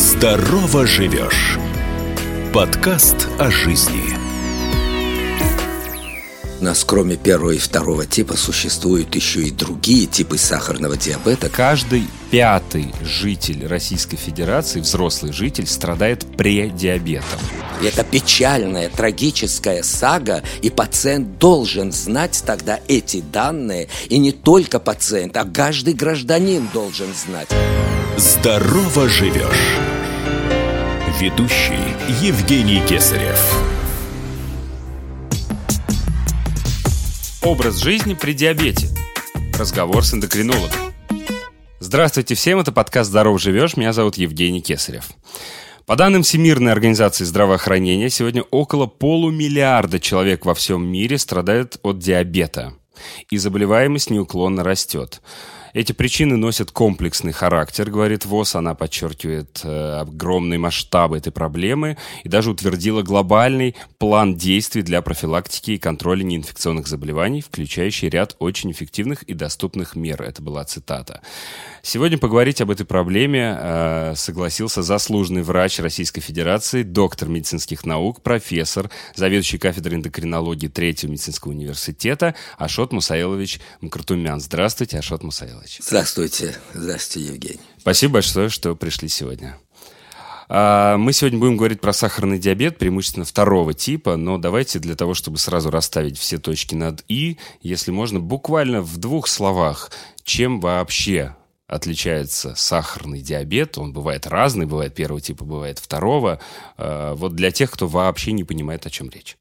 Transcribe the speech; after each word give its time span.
Здорово 0.00 0.86
живешь. 0.86 1.58
Подкаст 2.54 3.28
о 3.38 3.50
жизни. 3.50 4.16
У 6.58 6.64
нас 6.64 6.84
кроме 6.84 7.16
первого 7.16 7.50
и 7.50 7.58
второго 7.58 8.06
типа 8.06 8.34
существуют 8.34 9.14
еще 9.14 9.42
и 9.42 9.50
другие 9.50 10.06
типы 10.06 10.38
сахарного 10.38 10.96
диабета. 10.96 11.50
Каждый 11.50 12.06
пятый 12.30 12.94
житель 13.02 13.66
Российской 13.66 14.16
Федерации, 14.16 14.80
взрослый 14.80 15.34
житель, 15.34 15.66
страдает 15.66 16.24
предиабетом. 16.34 17.38
Это 17.84 18.02
печальная, 18.02 18.88
трагическая 18.88 19.82
сага, 19.82 20.42
и 20.62 20.70
пациент 20.70 21.36
должен 21.38 21.92
знать 21.92 22.42
тогда 22.46 22.80
эти 22.88 23.20
данные. 23.20 23.88
И 24.08 24.16
не 24.16 24.32
только 24.32 24.80
пациент, 24.80 25.36
а 25.36 25.44
каждый 25.44 25.92
гражданин 25.92 26.66
должен 26.72 27.08
знать. 27.14 27.48
Здорово 28.16 29.08
живешь. 29.08 29.76
Ведущий 31.20 31.78
Евгений 32.20 32.82
Кесарев. 32.86 33.38
Образ 37.42 37.78
жизни 37.78 38.14
при 38.14 38.32
диабете. 38.32 38.88
Разговор 39.58 40.04
с 40.04 40.12
эндокринологом. 40.12 40.92
Здравствуйте 41.78 42.34
всем, 42.34 42.58
это 42.58 42.72
подкаст 42.72 43.10
«Здоров 43.10 43.40
живешь», 43.40 43.76
меня 43.76 43.92
зовут 43.92 44.16
Евгений 44.16 44.60
Кесарев. 44.60 45.08
По 45.86 45.96
данным 45.96 46.22
Всемирной 46.22 46.72
организации 46.72 47.24
здравоохранения, 47.24 48.10
сегодня 48.10 48.42
около 48.50 48.86
полумиллиарда 48.86 49.98
человек 49.98 50.44
во 50.44 50.54
всем 50.54 50.86
мире 50.86 51.16
страдают 51.16 51.78
от 51.82 51.98
диабета, 51.98 52.74
и 53.30 53.38
заболеваемость 53.38 54.10
неуклонно 54.10 54.62
растет. 54.62 55.22
Эти 55.72 55.92
причины 55.92 56.36
носят 56.36 56.72
комплексный 56.72 57.32
характер, 57.32 57.90
говорит 57.90 58.24
ВОЗ. 58.24 58.56
Она 58.56 58.74
подчеркивает 58.74 59.60
э, 59.62 60.00
огромные 60.00 60.58
масштабы 60.58 61.18
этой 61.18 61.30
проблемы 61.32 61.96
и 62.24 62.28
даже 62.28 62.50
утвердила 62.50 63.02
глобальный 63.02 63.76
план 63.98 64.34
действий 64.34 64.82
для 64.82 65.00
профилактики 65.00 65.72
и 65.72 65.78
контроля 65.78 66.24
неинфекционных 66.24 66.88
заболеваний, 66.88 67.40
включающий 67.40 68.08
ряд 68.08 68.34
очень 68.40 68.72
эффективных 68.72 69.22
и 69.24 69.34
доступных 69.34 69.94
мер. 69.94 70.22
Это 70.22 70.42
была 70.42 70.64
цитата. 70.64 71.20
Сегодня 71.82 72.18
поговорить 72.18 72.60
об 72.60 72.70
этой 72.70 72.84
проблеме 72.84 73.56
э, 73.58 74.14
согласился 74.16 74.82
заслуженный 74.82 75.42
врач 75.42 75.78
Российской 75.78 76.20
Федерации, 76.20 76.82
доктор 76.82 77.28
медицинских 77.28 77.86
наук, 77.86 78.22
профессор, 78.22 78.90
заведующий 79.14 79.58
кафедрой 79.58 79.98
эндокринологии 79.98 80.68
Третьего 80.68 81.12
медицинского 81.12 81.52
университета 81.52 82.34
Ашот 82.58 82.92
Мусаилович 82.92 83.60
Мкартумян. 83.80 84.40
Здравствуйте, 84.40 84.98
Ашот 84.98 85.22
Мусаилович. 85.22 85.59
Здравствуйте. 85.80 86.56
Здравствуйте, 86.74 87.28
Евгений. 87.28 87.60
Спасибо 87.78 88.14
большое, 88.14 88.48
что 88.48 88.74
пришли 88.74 89.08
сегодня. 89.08 89.58
А, 90.48 90.96
мы 90.96 91.12
сегодня 91.12 91.38
будем 91.38 91.56
говорить 91.56 91.80
про 91.80 91.92
сахарный 91.92 92.38
диабет, 92.38 92.76
преимущественно 92.76 93.24
второго 93.24 93.72
типа, 93.72 94.16
но 94.16 94.36
давайте 94.36 94.80
для 94.80 94.96
того, 94.96 95.14
чтобы 95.14 95.38
сразу 95.38 95.70
расставить 95.70 96.18
все 96.18 96.38
точки 96.38 96.74
над 96.74 97.04
«и», 97.06 97.38
если 97.62 97.92
можно, 97.92 98.18
буквально 98.18 98.82
в 98.82 98.96
двух 98.96 99.28
словах, 99.28 99.92
чем 100.24 100.60
вообще 100.60 101.36
отличается 101.68 102.54
сахарный 102.56 103.20
диабет. 103.20 103.78
Он 103.78 103.92
бывает 103.92 104.26
разный, 104.26 104.66
бывает 104.66 104.94
первого 104.94 105.20
типа, 105.20 105.44
бывает 105.44 105.78
второго. 105.78 106.40
А, 106.76 107.14
вот 107.14 107.36
для 107.36 107.52
тех, 107.52 107.70
кто 107.70 107.86
вообще 107.86 108.32
не 108.32 108.42
понимает, 108.42 108.86
о 108.86 108.90
чем 108.90 109.08
речь. 109.08 109.36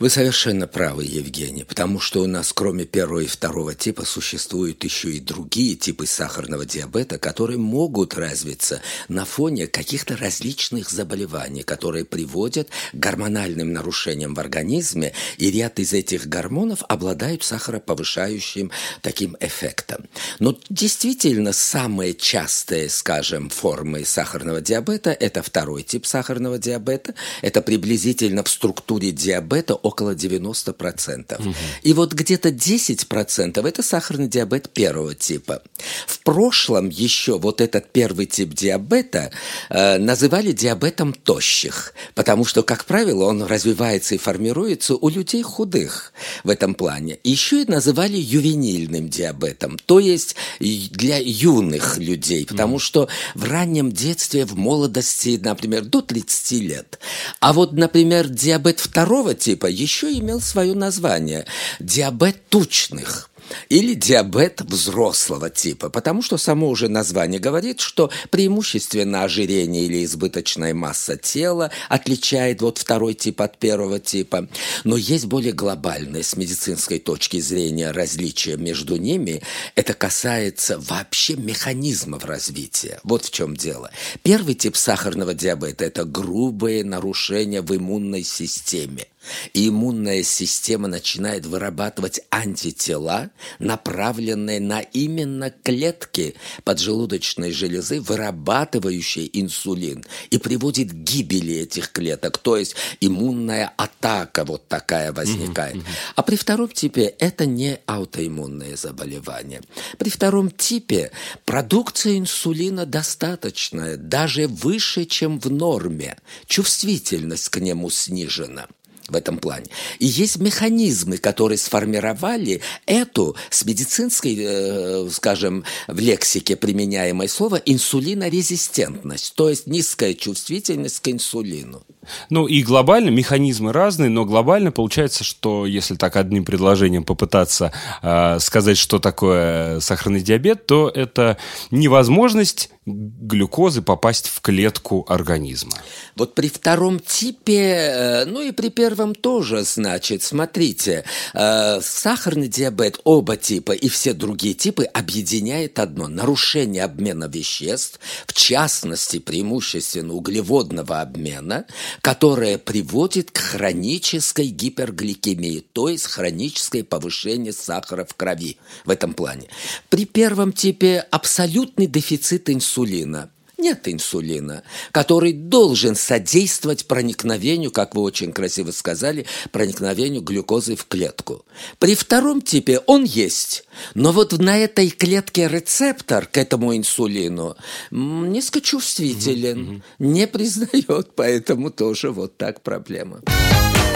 Вы 0.00 0.10
совершенно 0.10 0.66
правы, 0.66 1.04
Евгений, 1.04 1.62
потому 1.62 2.00
что 2.00 2.22
у 2.22 2.26
нас 2.26 2.52
кроме 2.52 2.84
первого 2.84 3.20
и 3.20 3.26
второго 3.26 3.76
типа 3.76 4.04
существуют 4.04 4.82
еще 4.82 5.12
и 5.12 5.20
другие 5.20 5.76
типы 5.76 6.06
сахарного 6.06 6.66
диабета, 6.66 7.16
которые 7.18 7.58
могут 7.58 8.14
развиться 8.14 8.82
на 9.08 9.24
фоне 9.24 9.68
каких-то 9.68 10.16
различных 10.16 10.90
заболеваний, 10.90 11.62
которые 11.62 12.04
приводят 12.04 12.70
к 12.92 12.96
гормональным 12.96 13.72
нарушениям 13.72 14.34
в 14.34 14.40
организме, 14.40 15.12
и 15.38 15.50
ряд 15.52 15.78
из 15.78 15.92
этих 15.92 16.26
гормонов 16.26 16.82
обладают 16.88 17.44
сахароповышающим 17.44 18.72
таким 19.00 19.36
эффектом. 19.38 20.06
Но 20.40 20.58
действительно 20.68 21.52
самые 21.52 22.14
частые, 22.14 22.88
скажем, 22.88 23.48
формы 23.48 24.04
сахарного 24.04 24.60
диабета– 24.60 25.10
это 25.20 25.42
второй 25.42 25.84
тип 25.84 26.04
сахарного 26.04 26.58
диабета, 26.58 27.14
это 27.42 27.62
приблизительно 27.62 28.42
в 28.42 28.48
структуре 28.48 29.12
диабета 29.12 29.33
около 29.40 30.14
90%. 30.14 31.40
Угу. 31.40 31.54
И 31.82 31.92
вот 31.92 32.12
где-то 32.12 32.50
10% 32.50 33.66
это 33.66 33.82
сахарный 33.82 34.28
диабет 34.28 34.70
первого 34.70 35.14
типа. 35.14 35.62
В 36.06 36.20
прошлом 36.20 36.88
еще 36.88 37.38
вот 37.38 37.60
этот 37.60 37.90
первый 37.92 38.26
тип 38.26 38.54
диабета 38.54 39.30
э, 39.70 39.98
называли 39.98 40.52
диабетом 40.52 41.12
тощих, 41.12 41.94
потому 42.14 42.44
что, 42.44 42.62
как 42.62 42.84
правило, 42.84 43.24
он 43.24 43.42
развивается 43.42 44.14
и 44.14 44.18
формируется 44.18 44.96
у 44.96 45.08
людей 45.08 45.42
худых 45.42 46.12
в 46.44 46.50
этом 46.50 46.74
плане. 46.74 47.18
Еще 47.24 47.62
и 47.62 47.70
называли 47.70 48.16
ювенильным 48.16 49.08
диабетом, 49.08 49.78
то 49.86 49.98
есть 49.98 50.36
для 50.60 51.18
юных 51.18 51.98
людей, 51.98 52.46
потому 52.46 52.78
что 52.78 53.08
в 53.34 53.44
раннем 53.44 53.92
детстве, 53.92 54.44
в 54.44 54.56
молодости, 54.56 55.40
например, 55.42 55.84
до 55.84 56.02
30 56.02 56.52
лет. 56.60 56.98
А 57.40 57.52
вот, 57.52 57.72
например, 57.72 58.28
диабет 58.28 58.80
второго 58.80 59.23
типа 59.32 59.66
еще 59.66 60.12
имел 60.12 60.42
свое 60.42 60.74
название– 60.74 61.46
диабет 61.80 62.48
тучных– 62.50 63.30
или 63.68 63.94
диабет 63.94 64.60
взрослого 64.62 65.50
типа, 65.50 65.90
потому 65.90 66.22
что 66.22 66.36
само 66.38 66.68
уже 66.68 66.88
название 66.88 67.40
говорит, 67.40 67.80
что 67.80 68.10
преимущественно 68.30 69.24
ожирение 69.24 69.84
или 69.84 70.04
избыточная 70.04 70.74
масса 70.74 71.16
тела 71.16 71.70
отличает 71.88 72.62
вот 72.62 72.78
второй 72.78 73.14
тип 73.14 73.40
от 73.40 73.58
первого 73.58 74.00
типа. 74.00 74.48
Но 74.84 74.96
есть 74.96 75.26
более 75.26 75.52
глобальное 75.52 76.22
с 76.22 76.36
медицинской 76.36 76.98
точки 76.98 77.40
зрения 77.40 77.90
различия 77.90 78.56
между 78.56 78.96
ними. 78.96 79.42
Это 79.74 79.94
касается 79.94 80.78
вообще 80.78 81.36
механизмов 81.36 82.24
развития. 82.24 83.00
Вот 83.04 83.24
в 83.24 83.30
чем 83.30 83.56
дело. 83.56 83.90
Первый 84.22 84.54
тип 84.54 84.76
сахарного 84.76 85.34
диабета– 85.34 85.84
это 85.86 86.04
грубые 86.04 86.84
нарушения 86.84 87.62
в 87.62 87.74
иммунной 87.76 88.22
системе. 88.22 89.06
И 89.52 89.68
иммунная 89.68 90.22
система 90.22 90.88
начинает 90.88 91.46
вырабатывать 91.46 92.20
антитела, 92.30 93.30
направленные 93.58 94.60
на 94.60 94.80
именно 94.80 95.50
клетки 95.50 96.34
поджелудочной 96.64 97.52
железы, 97.52 98.00
вырабатывающие 98.00 99.28
инсулин, 99.40 100.04
и 100.30 100.38
приводит 100.38 100.90
к 100.90 100.94
гибели 100.94 101.54
этих 101.56 101.92
клеток. 101.92 102.38
То 102.38 102.56
есть 102.56 102.76
иммунная 103.00 103.72
атака 103.76 104.44
вот 104.44 104.68
такая 104.68 105.12
возникает. 105.12 105.76
А 106.14 106.22
при 106.22 106.36
втором 106.36 106.68
типе 106.68 107.14
это 107.18 107.46
не 107.46 107.78
аутоиммунное 107.86 108.76
заболевание. 108.76 109.62
При 109.98 110.10
втором 110.10 110.50
типе 110.50 111.10
продукция 111.44 112.18
инсулина 112.18 112.86
достаточная, 112.86 113.96
даже 113.96 114.46
выше, 114.48 115.04
чем 115.04 115.38
в 115.38 115.50
норме. 115.50 116.16
Чувствительность 116.46 117.48
к 117.48 117.60
нему 117.60 117.90
снижена 117.90 118.68
в 119.08 119.16
этом 119.16 119.38
плане. 119.38 119.66
И 119.98 120.06
есть 120.06 120.38
механизмы, 120.38 121.18
которые 121.18 121.58
сформировали 121.58 122.62
эту 122.86 123.36
с 123.50 123.64
медицинской, 123.64 124.36
э, 124.38 125.08
скажем, 125.10 125.64
в 125.88 125.98
лексике 125.98 126.56
применяемое 126.56 127.28
слово 127.28 127.56
инсулинорезистентность, 127.56 129.34
то 129.34 129.50
есть 129.50 129.66
низкая 129.66 130.14
чувствительность 130.14 131.00
к 131.00 131.08
инсулину. 131.08 131.82
Ну 132.30 132.46
и 132.46 132.62
глобально 132.62 133.10
механизмы 133.10 133.72
разные, 133.72 134.10
но 134.10 134.24
глобально 134.24 134.72
получается, 134.72 135.24
что 135.24 135.66
если 135.66 135.94
так 135.96 136.16
одним 136.16 136.44
предложением 136.44 137.04
попытаться 137.04 137.72
э, 138.02 138.38
сказать, 138.40 138.78
что 138.78 138.98
такое 138.98 139.80
сахарный 139.80 140.20
диабет, 140.20 140.66
то 140.66 140.88
это 140.88 141.36
невозможность 141.70 142.70
глюкозы 142.86 143.80
попасть 143.80 144.28
в 144.28 144.40
клетку 144.40 145.06
организма. 145.08 145.72
Вот 146.16 146.34
при 146.34 146.48
втором 146.48 147.00
типе, 147.00 147.70
э, 147.70 148.24
ну 148.26 148.42
и 148.42 148.52
при 148.52 148.68
первом 148.68 148.93
тоже, 149.14 149.64
значит, 149.64 150.22
смотрите, 150.22 151.04
э, 151.32 151.80
сахарный 151.82 152.48
диабет, 152.48 153.00
оба 153.04 153.36
типа 153.36 153.72
и 153.72 153.88
все 153.88 154.12
другие 154.12 154.54
типы 154.54 154.84
объединяет 154.84 155.78
одно– 155.78 156.08
нарушение 156.08 156.84
обмена 156.84 157.24
веществ, 157.24 157.98
в 158.26 158.32
частности, 158.32 159.18
преимущественно 159.18 160.14
углеводного 160.14 161.00
обмена, 161.00 161.64
которое 162.00 162.58
приводит 162.58 163.30
к 163.30 163.38
хронической 163.38 164.46
гипергликемии, 164.46 165.64
то 165.72 165.88
есть 165.88 166.06
хроническое 166.06 166.84
повышение 166.84 167.52
сахара 167.52 168.04
в 168.04 168.14
крови 168.14 168.58
в 168.84 168.90
этом 168.90 169.14
плане. 169.14 169.48
При 169.88 170.04
первом 170.04 170.52
типе 170.52 171.00
абсолютный 171.10 171.86
дефицит 171.86 172.48
инсулина– 172.48 173.30
нет 173.64 173.88
инсулина, 173.88 174.62
который 174.92 175.32
должен 175.32 175.96
содействовать 175.96 176.86
проникновению, 176.86 177.70
как 177.70 177.94
вы 177.94 178.02
очень 178.02 178.30
красиво 178.30 178.72
сказали, 178.72 179.24
проникновению 179.52 180.20
глюкозы 180.20 180.76
в 180.76 180.86
клетку. 180.86 181.46
При 181.78 181.94
втором 181.94 182.42
типе 182.42 182.80
он 182.86 183.04
есть, 183.04 183.64
но 183.94 184.12
вот 184.12 184.32
на 184.32 184.58
этой 184.58 184.90
клетке 184.90 185.48
рецептор 185.48 186.26
к 186.26 186.36
этому 186.36 186.76
инсулину 186.76 187.56
низкочувствителен, 187.90 189.82
не 189.98 190.26
признает, 190.26 191.14
поэтому 191.16 191.70
тоже 191.70 192.10
вот 192.10 192.36
так 192.36 192.60
проблема. 192.60 193.22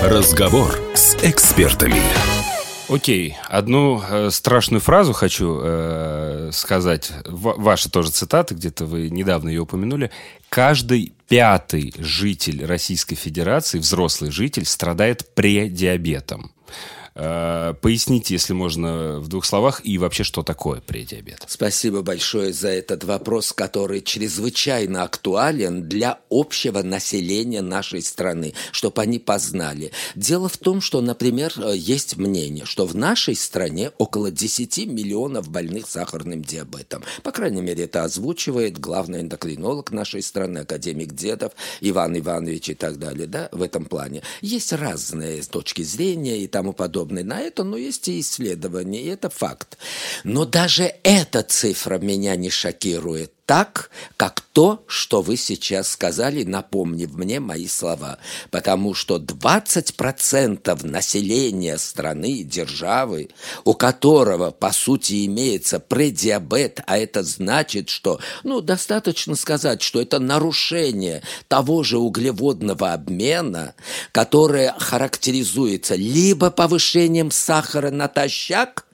Разговор 0.03 0.81
с 0.95 1.15
экспертами. 1.23 2.58
Окей, 2.89 3.37
одну 3.49 4.03
э, 4.03 4.31
страшную 4.31 4.81
фразу 4.81 5.13
хочу 5.13 5.61
э, 5.63 6.51
сказать. 6.53 7.13
В, 7.27 7.55
ваша 7.59 7.91
тоже 7.91 8.11
цитата, 8.11 8.55
где-то 8.55 8.87
вы 8.87 9.11
недавно 9.11 9.51
ее 9.51 9.61
упомянули. 9.61 10.11
Каждый 10.49 11.13
пятый 11.29 11.93
житель 11.99 12.65
Российской 12.65 13.15
Федерации, 13.15 13.79
взрослый 13.79 14.31
житель, 14.31 14.65
страдает 14.65 15.35
предиабетом. 15.35 16.51
Э, 16.67 16.98
поясните, 17.19 18.35
если 18.35 18.53
можно, 18.53 19.19
в 19.19 19.29
двух 19.29 19.45
словах, 19.45 19.81
и 19.85 19.99
вообще, 19.99 20.23
что 20.23 20.43
такое 20.43 20.81
предиабет? 20.81 21.45
Спасибо 21.49 22.03
большое 22.03 22.53
за 22.53 22.69
этот 22.69 23.03
вопрос, 23.05 23.53
который 23.53 24.03
чрезвычайно 24.03 25.03
актуален 25.03 25.89
для 25.89 26.21
общего 26.31 26.83
населения 26.83 27.61
нашей 27.61 28.03
страны, 28.03 28.55
чтобы 28.71 29.03
они 29.03 29.19
познали. 29.19 29.91
Дело 30.15 30.49
в 30.49 30.57
том, 30.57 30.81
что, 30.81 31.01
например, 31.01 31.53
э, 31.57 31.75
есть 31.77 32.17
мнение, 32.17 32.65
что 32.65 32.87
в 32.87 32.95
нашей 32.95 33.35
стране 33.35 33.91
около 33.99 34.31
10 34.31 34.87
миллионов 34.87 35.49
больных 35.49 35.89
сахарным 35.89 36.43
диабетом. 36.43 37.03
По 37.25 37.33
крайней 37.33 37.63
мере, 37.63 37.85
это 37.85 38.05
озвучивает 38.05 38.79
главный 38.79 39.23
эндокринолог 39.23 39.91
нашей 39.91 40.23
страны, 40.23 40.59
академик 40.59 41.15
Дедов, 41.15 41.53
Иван 41.81 42.17
Иванович 42.19 42.71
и 42.71 42.75
так 42.75 42.99
далее, 42.99 43.27
да, 43.27 43.49
в 43.51 43.63
этом 43.63 43.87
плане. 43.87 44.23
Есть 44.41 44.73
разные 44.73 45.43
точки 45.43 45.83
зрения 45.83 46.39
и 46.39 46.47
тому 46.47 46.73
подобное 46.73 47.08
подобные 47.09 47.25
на 47.25 47.41
это, 47.41 47.65
но 47.65 47.77
есть 47.77 48.09
и 48.09 48.21
исследования, 48.21 49.03
и 49.03 49.07
это 49.07 49.31
факт. 49.31 49.79
Но 50.25 50.45
даже 50.45 50.93
эта 51.03 51.43
цифра 51.43 51.99
меня 51.99 52.37
не 52.37 52.51
шокирует 52.51 53.33
так, 53.49 53.89
как 54.19 54.43
то, 54.53 54.85
что 54.87 55.23
вы 55.23 55.39
сейчас 55.39 55.89
сказали, 55.89 56.45
напомнив 56.45 57.11
мне 57.15 57.41
мои 57.41 57.67
слова. 57.67 58.19
Потому 58.51 58.93
что 58.93 59.17
20% 59.17 60.87
населения 60.87 61.79
страны 61.79 62.43
державы, 62.43 63.31
у 63.65 63.73
которого, 63.73 64.51
по 64.51 64.71
сути, 64.71 65.25
имеется 65.25 65.81
предиабет, 65.81 66.83
а 66.87 66.99
это 66.99 67.23
значит, 67.23 67.89
что, 67.89 68.21
ну, 68.45 68.61
достаточно 68.61 69.35
сказать, 69.35 69.81
что 69.81 69.99
это 69.99 70.19
нарушение 70.19 71.23
того 71.49 71.83
же 71.85 71.97
углеводного 71.97 72.93
обмена, 72.93 73.75
которое 74.13 74.75
характеризуется 74.79 75.95
либо 75.95 76.51
повышением 76.51 77.31
сахара 77.31 77.91
натощак, 77.91 78.85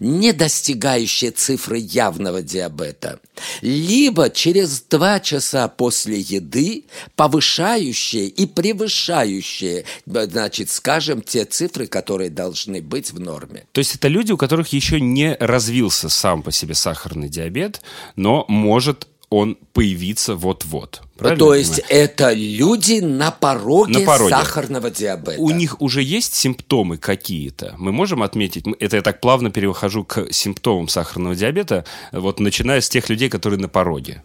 не 0.00 0.32
достигающие 0.32 1.30
цифры 1.30 1.78
явного 1.78 2.42
диабета, 2.42 3.20
либо 3.60 4.30
через 4.30 4.82
два 4.82 5.20
часа 5.20 5.68
после 5.68 6.18
еды 6.18 6.84
повышающие 7.16 8.26
и 8.26 8.46
превышающие, 8.46 9.84
значит, 10.06 10.70
скажем, 10.70 11.22
те 11.22 11.44
цифры, 11.44 11.86
которые 11.86 12.30
должны 12.30 12.82
быть 12.82 13.12
в 13.12 13.20
норме. 13.20 13.64
То 13.72 13.78
есть 13.78 13.94
это 13.94 14.08
люди, 14.08 14.32
у 14.32 14.36
которых 14.36 14.68
еще 14.68 15.00
не 15.00 15.36
развился 15.38 16.08
сам 16.08 16.42
по 16.42 16.52
себе 16.52 16.74
сахарный 16.74 17.28
диабет, 17.28 17.82
но 18.16 18.44
может 18.48 19.06
он 19.36 19.56
появиться 19.72 20.34
вот-вот. 20.34 21.02
То 21.18 21.54
есть 21.54 21.80
это 21.88 22.32
люди 22.32 23.00
на 23.00 23.30
пороге, 23.30 24.00
на 24.00 24.06
пороге 24.06 24.30
сахарного 24.30 24.90
диабета. 24.90 25.40
У 25.40 25.50
них 25.50 25.80
уже 25.80 26.02
есть 26.02 26.34
симптомы 26.34 26.98
какие-то. 26.98 27.74
Мы 27.78 27.92
можем 27.92 28.22
отметить, 28.22 28.64
это 28.80 28.96
я 28.96 29.02
так 29.02 29.20
плавно 29.20 29.50
перехожу 29.50 30.04
к 30.04 30.32
симптомам 30.32 30.88
сахарного 30.88 31.34
диабета, 31.34 31.84
вот 32.12 32.40
начиная 32.40 32.80
с 32.80 32.88
тех 32.88 33.08
людей, 33.08 33.28
которые 33.28 33.60
на 33.60 33.68
пороге. 33.68 34.22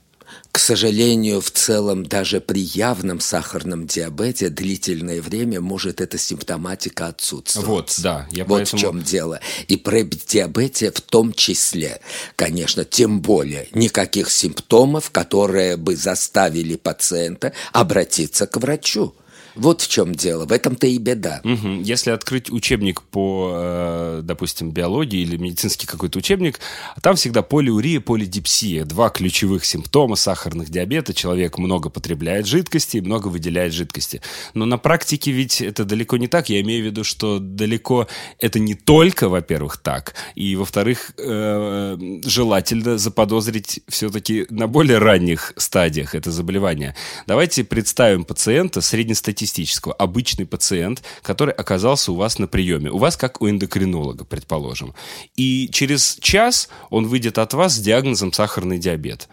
К 0.51 0.59
сожалению, 0.59 1.39
в 1.41 1.51
целом, 1.51 2.05
даже 2.05 2.41
при 2.41 2.61
явном 2.61 3.19
сахарном 3.19 3.85
диабете 3.85 4.49
длительное 4.49 5.21
время 5.21 5.61
может 5.61 6.01
эта 6.01 6.17
симптоматика 6.17 7.07
отсутствовать. 7.07 7.67
Вот, 7.67 7.95
да. 7.99 8.27
Я 8.31 8.43
вот 8.45 8.57
поэтому... 8.57 8.79
в 8.79 8.81
чем 8.81 9.01
дело. 9.03 9.39
И 9.67 9.77
при 9.77 10.03
диабете 10.03 10.91
в 10.91 11.01
том 11.01 11.33
числе, 11.33 12.01
конечно, 12.35 12.85
тем 12.85 13.21
более 13.21 13.67
никаких 13.73 14.31
симптомов, 14.31 15.11
которые 15.11 15.77
бы 15.77 15.95
заставили 15.95 16.75
пациента 16.75 17.53
обратиться 17.71 18.47
к 18.47 18.57
врачу. 18.57 19.13
Вот 19.57 19.81
в 19.81 19.87
чем 19.87 20.13
дело. 20.13 20.45
В 20.45 20.51
этом-то 20.51 20.87
и 20.87 20.97
беда. 20.97 21.41
Угу. 21.43 21.81
Если 21.81 22.11
открыть 22.11 22.51
учебник 22.51 23.01
по, 23.01 23.51
э, 23.53 24.21
допустим, 24.23 24.71
биологии 24.71 25.21
или 25.21 25.37
медицинский 25.37 25.87
какой-то 25.87 26.19
учебник, 26.19 26.59
там 27.01 27.15
всегда 27.15 27.41
полиурия, 27.41 27.99
полидипсия. 27.99 28.85
Два 28.85 29.09
ключевых 29.09 29.65
симптома 29.65 30.15
сахарных 30.15 30.69
диабета. 30.69 31.13
Человек 31.13 31.57
много 31.57 31.89
потребляет 31.89 32.45
жидкости 32.45 32.97
и 32.97 33.01
много 33.01 33.27
выделяет 33.27 33.73
жидкости. 33.73 34.21
Но 34.53 34.65
на 34.65 34.77
практике 34.77 35.31
ведь 35.31 35.61
это 35.61 35.85
далеко 35.85 36.17
не 36.17 36.27
так. 36.27 36.49
Я 36.49 36.61
имею 36.61 36.83
в 36.83 36.85
виду, 36.85 37.03
что 37.03 37.39
далеко 37.39 38.07
это 38.39 38.59
не 38.59 38.75
только, 38.75 39.29
во-первых, 39.29 39.77
так. 39.77 40.13
И, 40.35 40.55
во-вторых, 40.55 41.11
э, 41.17 41.97
желательно 42.23 42.97
заподозрить 42.97 43.81
все-таки 43.87 44.45
на 44.49 44.67
более 44.67 44.99
ранних 44.99 45.53
стадиях 45.57 46.13
это 46.15 46.31
заболевание. 46.31 46.95
Давайте 47.25 47.63
представим 47.63 48.23
пациента 48.23 48.81
среднестатистического 48.81 49.46
среднестатистического, 49.47 49.93
обычный 49.93 50.45
пациент, 50.45 51.03
который 51.21 51.53
оказался 51.53 52.11
у 52.11 52.15
вас 52.15 52.39
на 52.39 52.47
приеме. 52.47 52.91
У 52.91 52.97
вас 52.97 53.17
как 53.17 53.41
у 53.41 53.49
эндокринолога, 53.49 54.25
предположим. 54.25 54.93
И 55.35 55.69
через 55.71 56.17
час 56.21 56.69
он 56.89 57.07
выйдет 57.07 57.37
от 57.37 57.53
вас 57.53 57.73
с 57.73 57.79
диагнозом 57.79 58.33
сахарный 58.33 58.77
диабет. 58.77 59.27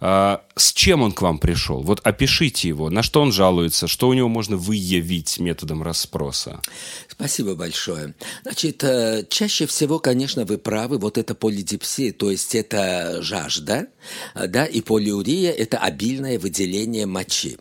А, 0.00 0.42
с 0.60 0.72
чем 0.72 1.02
он 1.02 1.12
к 1.12 1.22
вам 1.22 1.38
пришел? 1.38 1.82
Вот 1.82 2.00
опишите 2.04 2.68
его, 2.68 2.90
на 2.90 3.02
что 3.02 3.22
он 3.22 3.32
жалуется, 3.32 3.88
что 3.88 4.08
у 4.08 4.12
него 4.12 4.28
можно 4.28 4.56
выявить 4.56 5.38
методом 5.38 5.82
расспроса. 5.82 6.60
Спасибо 7.08 7.54
большое. 7.54 8.14
Значит, 8.42 8.84
э, 8.84 9.24
чаще 9.30 9.66
всего, 9.66 9.98
конечно, 9.98 10.44
вы 10.44 10.58
правы, 10.58 10.98
вот 10.98 11.16
это 11.16 11.34
полидипсия, 11.34 12.12
то 12.12 12.30
есть 12.30 12.54
это 12.54 13.22
жажда, 13.22 13.86
да, 14.34 14.66
и 14.66 14.82
полиурия– 14.82 15.52
это 15.58 15.78
обильное 15.78 16.38
выделение 16.38 17.06
мочи. 17.06 17.56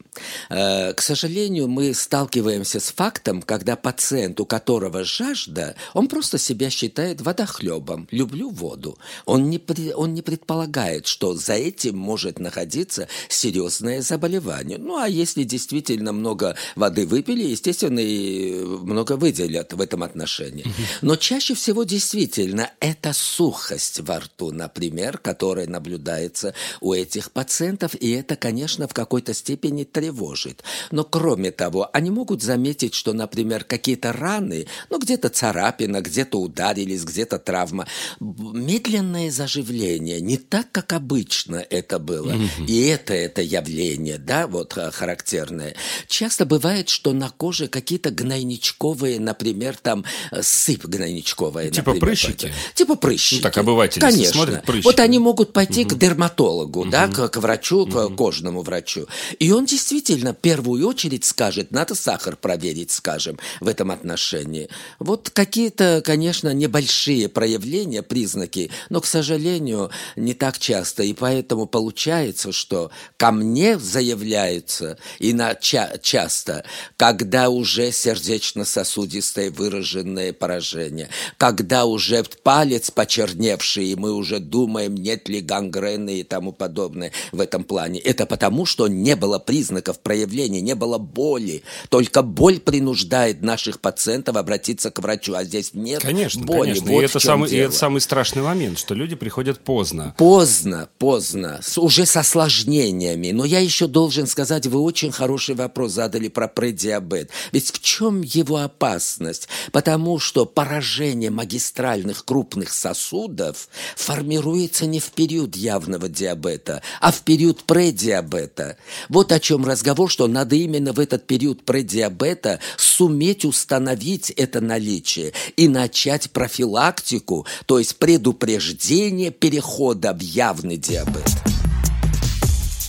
Э, 0.50 0.94
к 0.94 1.02
сожалению, 1.02 1.68
мы 1.70 1.94
сталкиваемся 1.94 2.80
с 2.80 2.92
фактом, 2.92 3.42
когда 3.42 3.76
пациент, 3.78 4.40
у 4.42 4.46
которого 4.46 5.06
жажда, 5.06 5.76
он 5.94 6.08
просто 6.08 6.38
себя 6.38 6.70
считает 6.70 7.22
водохлебом, 7.22 8.08
люблю 8.12 8.50
воду. 8.50 8.98
Он 9.26 9.50
не, 9.50 9.62
он 9.94 10.14
не 10.14 10.22
предполагает, 10.22 11.08
что 11.08 11.34
за 11.34 11.54
этим 11.54 11.98
может 11.98 12.40
находиться 12.40 12.89
серьезное 13.28 14.02
заболевание. 14.02 14.78
Ну, 14.78 14.98
а 14.98 15.08
если 15.08 15.44
действительно 15.44 16.12
много 16.12 16.56
воды 16.76 17.06
выпили, 17.06 17.44
естественно, 17.44 18.00
и 18.00 18.64
много 18.64 19.18
выделят 19.18 19.74
в 19.74 19.82
этом 19.82 20.04
отношении. 20.04 20.66
Но 21.02 21.16
чаще 21.16 21.54
всего 21.54 21.84
действительно 21.84 22.72
это 22.80 23.14
сухость 23.14 24.00
во 24.00 24.20
рту, 24.20 24.52
например, 24.52 25.18
которая 25.18 25.68
наблюдается 25.68 26.54
у 26.82 26.94
этих 26.94 27.32
пациентов, 27.32 27.96
и 27.96 28.12
это, 28.12 28.36
конечно, 28.36 28.88
в 28.88 28.94
какой-то 28.94 29.34
степени 29.34 29.84
тревожит. 29.84 30.64
Но 30.92 31.04
кроме 31.04 31.52
того, 31.52 31.90
они 31.94 32.10
могут 32.10 32.42
заметить, 32.42 32.94
что, 32.94 33.14
например, 33.14 33.64
какие-то 33.64 34.14
раны, 34.14 34.68
ну, 34.90 35.00
где-то 35.00 35.30
царапина, 35.30 36.02
где-то 36.02 36.40
ударились, 36.40 37.04
где-то 37.04 37.40
травма. 37.40 37.88
Медленное 38.20 39.32
заживление, 39.32 40.22
не 40.22 40.38
так, 40.38 40.72
как 40.72 40.94
обычно 40.94 41.66
это 41.70 42.00
было. 42.00 42.32
Mm-hmm. 42.32 42.66
И 42.70 42.86
это, 42.86 43.16
это 43.16 43.42
явление, 43.42 44.20
да, 44.20 44.46
вот 44.46 44.78
э, 44.78 44.92
характерное. 44.92 45.74
Часто 46.08 46.46
бывает, 46.46 46.88
что 46.88 47.14
на 47.14 47.32
коже 47.32 47.68
какие-то 47.68 48.12
гнойничковые, 48.12 49.20
например, 49.20 49.76
там 49.76 50.06
э, 50.30 50.44
сыпь 50.44 50.86
гнойничковая. 50.86 51.72
Типа 51.72 51.94
например, 51.94 52.02
прыщики? 52.02 52.54
Типа 52.76 52.96
прыщики. 52.96 53.38
Ну, 53.38 53.42
так 53.42 53.58
обыватели 53.58 54.00
Конечно. 54.00 54.34
смотрят 54.34 54.66
прыщики. 54.66 54.86
Вот 54.86 55.00
они 55.00 55.18
могут 55.18 55.52
пойти 55.52 55.82
mm-hmm. 55.82 55.96
к 55.96 55.98
дерматологу, 55.98 56.86
mm-hmm. 56.86 56.90
да, 56.92 57.08
к, 57.08 57.30
к 57.30 57.38
врачу, 57.38 57.88
mm-hmm. 57.88 58.14
к 58.14 58.16
кожному 58.16 58.62
врачу. 58.62 59.08
И 59.40 59.52
он 59.52 59.66
действительно 59.66 60.36
в 60.36 60.38
первую 60.38 60.88
очередь 60.88 61.26
скажет, 61.26 61.72
надо 61.72 61.96
сахар 61.96 62.36
проверить, 62.36 62.92
скажем, 62.92 63.40
в 63.62 63.68
этом 63.68 63.90
отношении. 63.90 64.70
Вот 65.00 65.32
какие-то, 65.32 66.04
конечно, 66.06 66.54
небольшие 66.54 67.30
проявления, 67.30 68.04
признаки, 68.04 68.70
но, 68.92 69.02
к 69.02 69.08
сожалению, 69.08 69.90
не 70.16 70.36
так 70.36 70.60
часто. 70.60 71.02
И 71.02 71.14
поэтому 71.14 71.66
получается, 71.66 72.52
что 72.60 72.92
ко 73.18 73.32
мне 73.32 73.80
заявляются 73.80 74.98
и 75.18 75.34
на, 75.34 75.56
ча, 75.56 75.94
часто, 76.02 76.66
когда 76.98 77.50
уже 77.50 77.92
сердечно-сосудистое 77.92 79.50
выраженное 79.50 80.34
поражение, 80.34 81.10
когда 81.38 81.86
уже 81.86 82.24
палец 82.44 82.92
почерневший, 82.92 83.88
и 83.88 83.96
мы 83.96 84.14
уже 84.14 84.40
думаем, 84.40 84.96
нет 84.96 85.30
ли 85.30 85.40
гангрены 85.40 86.20
и 86.20 86.24
тому 86.24 86.52
подобное 86.52 87.12
в 87.32 87.40
этом 87.40 87.64
плане. 87.64 88.00
Это 88.00 88.26
потому, 88.26 88.66
что 88.66 88.88
не 88.88 89.16
было 89.16 89.40
признаков 89.40 90.00
проявления, 90.00 90.62
не 90.62 90.76
было 90.76 90.98
боли. 90.98 91.64
Только 91.90 92.22
боль 92.22 92.60
принуждает 92.60 93.42
наших 93.42 93.80
пациентов 93.80 94.36
обратиться 94.36 94.92
к 94.92 95.00
врачу, 95.00 95.34
а 95.34 95.44
здесь 95.46 95.74
нет 95.74 96.02
конечно, 96.02 96.44
боли. 96.44 96.74
Конечно, 96.74 96.92
вот 96.92 97.02
и 97.02 97.06
это, 97.06 97.20
самый, 97.20 97.50
и 97.50 97.56
это 97.56 97.74
самый 97.74 98.02
страшный 98.02 98.44
момент, 98.44 98.78
что 98.78 98.94
люди 98.94 99.16
приходят 99.16 99.60
поздно. 99.60 100.14
Поздно, 100.18 100.90
поздно, 100.98 101.62
уже 101.78 102.06
с 102.06 102.16
осложнениями. 102.50 103.32
Но 103.32 103.46
я 103.46 103.60
еще 103.60 103.88
должен 103.88 104.28
сказать, 104.28 104.66
вы 104.66 104.80
очень 104.80 105.12
хороший 105.12 105.56
вопрос 105.56 105.94
задали 105.94 106.28
про 106.28 106.48
предиабет. 106.48 107.30
Ведь 107.52 107.72
в 107.72 107.82
чем 107.82 108.22
его 108.22 108.58
опасность? 108.58 109.48
Потому 109.72 110.20
что 110.20 110.46
поражение 110.46 111.30
магистральных 111.30 112.26
крупных 112.26 112.74
сосудов 112.74 113.70
формируется 113.96 114.86
не 114.86 115.00
в 115.00 115.12
период 115.12 115.56
явного 115.56 116.10
диабета, 116.10 116.82
а 117.02 117.12
в 117.12 117.22
период 117.22 117.64
предиабета. 117.64 118.78
Вот 119.10 119.32
о 119.32 119.40
чем 119.40 119.66
разговор, 119.66 120.10
что 120.10 120.28
надо 120.28 120.56
именно 120.56 120.94
в 120.94 121.00
этот 121.00 121.28
период 121.28 121.64
предиабета 121.64 122.60
суметь 122.78 123.46
установить 123.46 124.32
это 124.32 124.60
наличие 124.60 125.34
и 125.56 125.68
начать 125.68 126.32
профилактику, 126.32 127.46
то 127.66 127.78
есть 127.80 127.98
предупреждение 127.98 129.32
перехода 129.32 130.14
в 130.14 130.22
явный 130.22 130.78
диабет. 130.78 131.49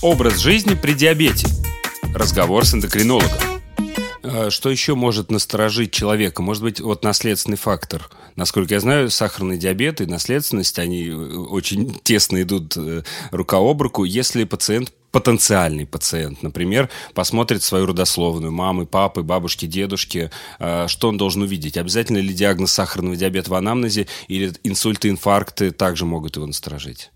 Образ 0.03 0.39
жизни 0.39 0.73
при 0.75 0.95
диабете. 0.95 1.47
Разговор 2.15 2.65
с 2.65 2.73
эндокринологом. 2.73 3.61
А 4.23 4.49
что 4.49 4.71
еще 4.71 4.95
может 4.95 5.31
насторожить 5.31 5.93
человека? 5.93 6.41
Может 6.41 6.63
быть, 6.63 6.81
вот 6.81 7.05
наследственный 7.05 7.59
фактор. 7.59 8.09
Насколько 8.35 8.73
я 8.73 8.81
знаю, 8.81 9.11
сахарный 9.11 9.59
диабет 9.59 10.01
и 10.01 10.07
наследственность, 10.07 10.79
они 10.79 11.09
э, 11.09 11.15
очень 11.15 11.99
тесно 12.03 12.41
идут 12.41 12.79
э, 12.79 13.03
рука 13.31 13.59
об 13.59 13.83
руку. 13.83 14.05
Если 14.05 14.45
пациент 14.45 14.91
потенциальный 15.13 15.85
пациент, 15.85 16.43
например, 16.43 16.89
посмотрит 17.13 17.63
свою 17.63 17.85
родословную 17.85 18.53
мамы, 18.53 18.87
папы, 18.87 19.23
бабушки, 19.23 19.67
дедушки, 19.67 20.31
э, 20.61 20.87
что 20.89 21.11
он 21.11 21.19
должен 21.19 21.43
увидеть? 21.43 21.77
Обязательно 21.77 22.19
ли 22.19 22.33
диагноз 22.33 22.73
сахарного 22.73 23.17
диабета 23.17 23.51
в 23.51 23.55
анамнезе 23.55 24.07
или 24.29 24.55
инсульты, 24.65 25.11
инфаркты 25.11 25.73
также 25.73 26.07
могут 26.07 26.37
его 26.37 26.47
насторожить? 26.47 27.11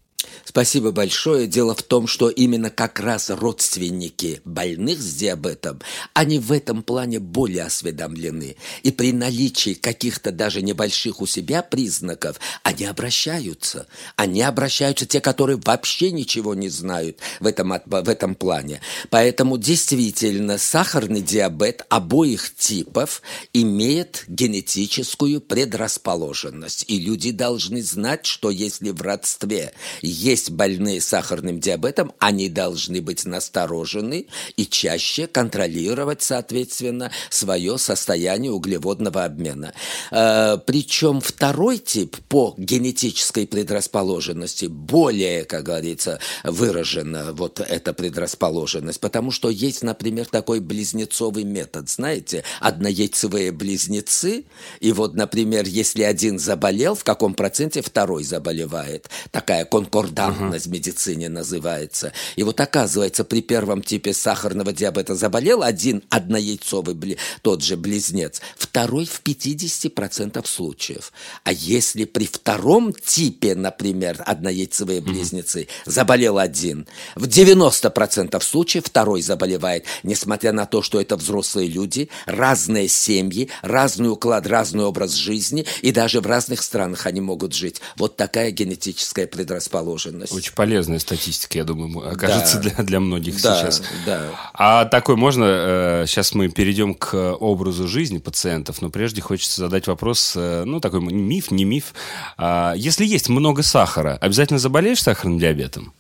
Спасибо 0.45 0.93
большое. 0.93 1.47
Дело 1.47 1.75
в 1.75 1.83
том, 1.83 2.07
что 2.07 2.29
именно 2.29 2.71
как 2.71 3.01
раз 3.01 3.31
родственники 3.31 4.41
больных 4.45 5.01
с 5.01 5.15
диабетом, 5.15 5.81
они 6.13 6.39
в 6.39 6.53
этом 6.53 6.83
плане 6.83 7.19
более 7.19 7.65
осведомлены. 7.65 8.57
И 8.83 8.93
при 8.93 9.13
наличии 9.13 9.75
каких-то 9.75 10.31
даже 10.31 10.63
небольших 10.63 11.21
у 11.21 11.27
себя 11.27 11.63
признаков, 11.63 12.39
они 12.63 12.85
обращаются. 12.85 13.87
Они 14.17 14.43
обращаются, 14.43 15.07
те, 15.07 15.21
которые 15.21 15.59
вообще 15.65 16.13
ничего 16.13 16.55
не 16.55 16.69
знают 16.69 17.19
в 17.41 17.47
этом, 17.47 17.75
в 17.85 18.09
этом 18.09 18.35
плане. 18.35 18.81
Поэтому 19.11 19.59
действительно 19.59 20.59
сахарный 20.59 21.23
диабет 21.23 21.85
обоих 21.89 22.55
типов 22.55 23.23
имеет 23.53 24.25
генетическую 24.29 25.41
предрасположенность. 25.41 26.85
И 26.89 26.99
люди 26.99 27.31
должны 27.31 27.83
знать, 27.83 28.27
что 28.27 28.51
если 28.51 28.91
в 28.91 29.03
родстве 29.03 29.73
есть 30.15 30.51
больные 30.51 31.01
сахарным 31.01 31.59
диабетом, 31.61 32.13
они 32.19 32.49
должны 32.49 33.03
быть 33.03 33.25
насторожены 33.25 34.27
и 34.57 34.67
чаще 34.67 35.27
контролировать, 35.27 36.23
соответственно, 36.23 37.11
свое 37.31 37.79
состояние 37.79 38.53
углеводного 38.53 39.25
обмена. 39.25 39.75
Э, 40.11 40.59
причем 40.65 41.21
второй 41.21 41.79
тип 41.79 42.17
по 42.29 42.55
генетической 42.57 43.47
предрасположенности 43.47 44.67
более, 44.67 45.45
как 45.45 45.65
говорится, 45.65 46.21
выражена 46.45 47.33
вот 47.33 47.61
эта 47.61 47.93
предрасположенность, 47.93 49.01
потому 49.01 49.31
что 49.31 49.51
есть, 49.51 49.83
например, 49.83 50.27
такой 50.27 50.61
близнецовый 50.61 51.45
метод, 51.45 51.91
знаете, 51.91 52.45
однояйцевые 52.61 53.51
близнецы, 53.53 54.45
и 54.81 54.93
вот, 54.93 55.15
например, 55.15 55.65
если 55.67 56.03
один 56.03 56.39
заболел, 56.39 56.95
в 56.95 57.05
каком 57.05 57.35
проценте 57.35 57.83
второй 57.83 58.23
заболевает. 58.25 59.09
Такая 59.31 59.65
конкуренция 59.65 60.04
конкордантность 60.05 60.67
uh-huh. 60.67 60.69
в 60.69 60.73
медицине 60.73 61.29
называется. 61.29 62.13
И 62.37 62.43
вот 62.43 62.61
оказывается, 62.61 63.25
при 63.25 63.43
первом 63.43 63.83
типе 63.83 64.13
сахарного 64.13 64.73
диабета 64.73 65.15
заболел 65.15 65.63
один 65.63 66.03
однояйцовый, 66.11 67.19
тот 67.43 67.63
же 67.63 67.77
близнец, 67.77 68.41
второй 68.57 69.07
в 69.07 69.23
50% 69.23 70.47
случаев. 70.47 71.13
А 71.45 71.53
если 71.53 72.05
при 72.05 72.27
втором 72.27 72.93
типе, 72.93 73.55
например, 73.55 74.23
однояйцевые 74.25 75.01
близнецы, 75.01 75.63
uh-huh. 75.63 75.91
заболел 75.91 76.39
один, 76.39 76.87
в 77.15 77.27
90% 77.27 78.43
случаев 78.43 78.85
второй 78.87 79.23
заболевает, 79.23 79.85
несмотря 80.03 80.53
на 80.53 80.67
то, 80.67 80.83
что 80.83 81.01
это 81.01 81.17
взрослые 81.17 81.69
люди, 81.69 82.09
разные 82.27 82.89
семьи, 82.89 83.51
разный 83.63 84.11
уклад, 84.11 84.47
разный 84.47 84.85
образ 84.85 85.13
жизни, 85.13 85.67
и 85.83 85.93
даже 85.93 86.21
в 86.21 86.27
разных 86.27 86.63
странах 86.63 87.07
они 87.07 87.21
могут 87.21 87.55
жить. 87.55 87.81
Вот 87.97 88.17
такая 88.17 88.51
генетическая 88.51 89.27
предрасположенность 89.27 89.84
загруженность. 89.85 90.33
Очень 90.33 90.55
полезная 90.55 90.99
статистика, 90.99 91.59
я 91.59 91.65
думаю, 91.65 92.11
окажется 92.11 92.57
да. 92.57 92.71
для, 92.71 92.85
для 92.85 93.01
многих 93.01 93.41
да, 93.43 93.61
сейчас. 93.61 93.83
Да. 94.07 94.31
А 94.55 94.85
такой 94.87 95.17
можно, 95.17 95.45
э, 95.45 96.05
сейчас 96.07 96.35
мы 96.35 96.49
перейдем 96.49 96.95
к 96.95 97.35
образу 97.35 97.87
жизни 97.87 98.19
пациентов, 98.19 98.83
но 98.83 98.91
прежде 98.91 99.21
хочется 99.21 99.61
задать 99.61 99.87
вопрос, 99.87 100.35
э, 100.37 100.65
ну, 100.65 100.81
такой 100.81 101.01
миф, 101.01 101.51
не 101.51 101.65
миф. 101.65 101.95
А, 102.37 102.75
если 102.77 103.05
есть 103.05 103.29
много 103.29 103.63
сахара, 103.63 104.17
обязательно 104.21 104.59
заболеешь 104.59 105.03
сахарным 105.03 105.39
диабетом? 105.39 105.93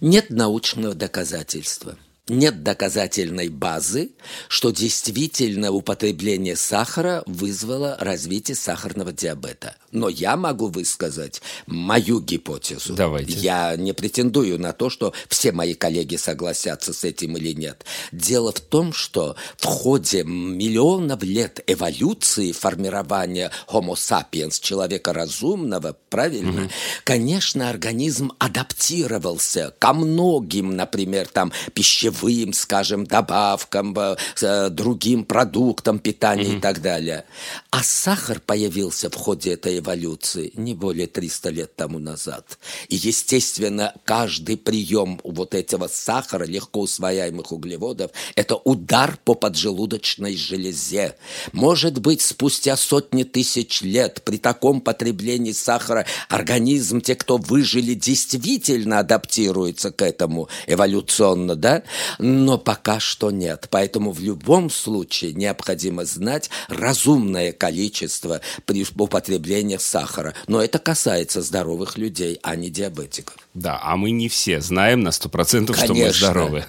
Нет 0.00 0.30
научного 0.30 0.94
доказательства 0.94 1.96
нет 2.30 2.62
доказательной 2.62 3.48
базы, 3.48 4.10
что 4.48 4.70
действительно 4.70 5.72
употребление 5.72 6.56
сахара 6.56 7.22
вызвало 7.26 7.96
развитие 8.00 8.54
сахарного 8.54 9.12
диабета. 9.12 9.76
Но 9.92 10.08
я 10.08 10.36
могу 10.36 10.68
высказать 10.68 11.42
мою 11.66 12.20
гипотезу. 12.20 12.94
Давайте. 12.94 13.32
Я 13.32 13.74
не 13.76 13.92
претендую 13.92 14.58
на 14.58 14.72
то, 14.72 14.88
что 14.88 15.12
все 15.28 15.50
мои 15.52 15.74
коллеги 15.74 16.16
согласятся 16.16 16.92
с 16.92 17.02
этим 17.02 17.36
или 17.36 17.52
нет. 17.52 17.84
Дело 18.12 18.52
в 18.52 18.60
том, 18.60 18.92
что 18.92 19.34
в 19.56 19.66
ходе 19.66 20.22
миллионов 20.22 21.22
лет 21.24 21.60
эволюции 21.66 22.52
формирования 22.52 23.50
Homo 23.68 23.94
sapiens, 23.94 24.60
человека 24.60 25.12
разумного, 25.12 25.96
правильно, 26.08 26.62
угу. 26.64 26.70
конечно, 27.02 27.68
организм 27.68 28.32
адаптировался 28.38 29.74
ко 29.80 29.92
многим, 29.92 30.76
например, 30.76 31.26
там 31.26 31.52
пищевым, 31.74 32.19
скажем, 32.52 33.06
добавкам, 33.06 33.96
э, 33.98 34.70
другим 34.70 35.24
продуктам 35.24 35.98
питания 35.98 36.48
угу. 36.48 36.56
и 36.56 36.60
так 36.60 36.82
далее. 36.82 37.24
А 37.70 37.82
сахар 37.82 38.40
появился 38.40 39.10
в 39.10 39.14
ходе 39.14 39.52
этой 39.52 39.78
эволюции 39.78 40.52
не 40.54 40.74
более 40.74 41.06
300 41.06 41.50
лет 41.50 41.76
тому 41.76 41.98
назад. 41.98 42.58
И, 42.88 42.96
естественно, 42.96 43.94
каждый 44.04 44.56
прием 44.56 45.20
вот 45.24 45.54
этого 45.54 45.88
сахара, 45.88 46.44
легко 46.44 46.80
усвояемых 46.80 47.52
углеводов, 47.52 48.10
это 48.34 48.56
удар 48.56 49.18
по 49.24 49.34
поджелудочной 49.34 50.36
железе. 50.36 51.16
Может 51.52 51.98
быть, 51.98 52.22
спустя 52.22 52.76
сотни 52.76 53.22
тысяч 53.22 53.82
лет 53.82 54.22
при 54.24 54.38
таком 54.38 54.80
потреблении 54.80 55.52
сахара 55.52 56.06
организм, 56.28 57.00
те, 57.00 57.14
кто 57.14 57.36
выжили, 57.36 57.94
действительно 57.94 58.98
адаптируется 59.00 59.90
к 59.90 60.02
этому 60.02 60.48
эволюционно, 60.66 61.56
да? 61.56 61.82
Но 62.18 62.58
пока 62.58 63.00
что 63.00 63.30
нет. 63.30 63.68
Поэтому 63.70 64.12
в 64.12 64.20
любом 64.20 64.70
случае 64.70 65.32
необходимо 65.32 66.04
знать 66.04 66.50
разумное 66.68 67.52
количество 67.52 68.40
при 68.66 68.84
употреблении 68.96 69.76
сахара. 69.76 70.34
Но 70.46 70.62
это 70.62 70.78
касается 70.78 71.42
здоровых 71.42 71.98
людей, 71.98 72.38
а 72.42 72.56
не 72.56 72.70
диабетиков. 72.70 73.36
Да, 73.54 73.80
а 73.82 73.96
мы 73.96 74.10
не 74.10 74.28
все 74.28 74.60
знаем 74.60 75.00
на 75.00 75.08
100%, 75.08 75.74
что 75.76 75.94
мы 75.94 76.12
здоровы. 76.12 76.64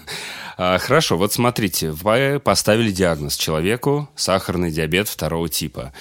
А, 0.57 0.77
хорошо, 0.77 1.17
вот 1.17 1.33
смотрите, 1.33 1.91
вы 1.91 2.39
поставили 2.43 2.91
диагноз 2.91 3.35
человеку 3.35 4.09
сахарный 4.15 4.71
диабет 4.71 5.07
второго 5.07 5.49
типа. 5.49 5.93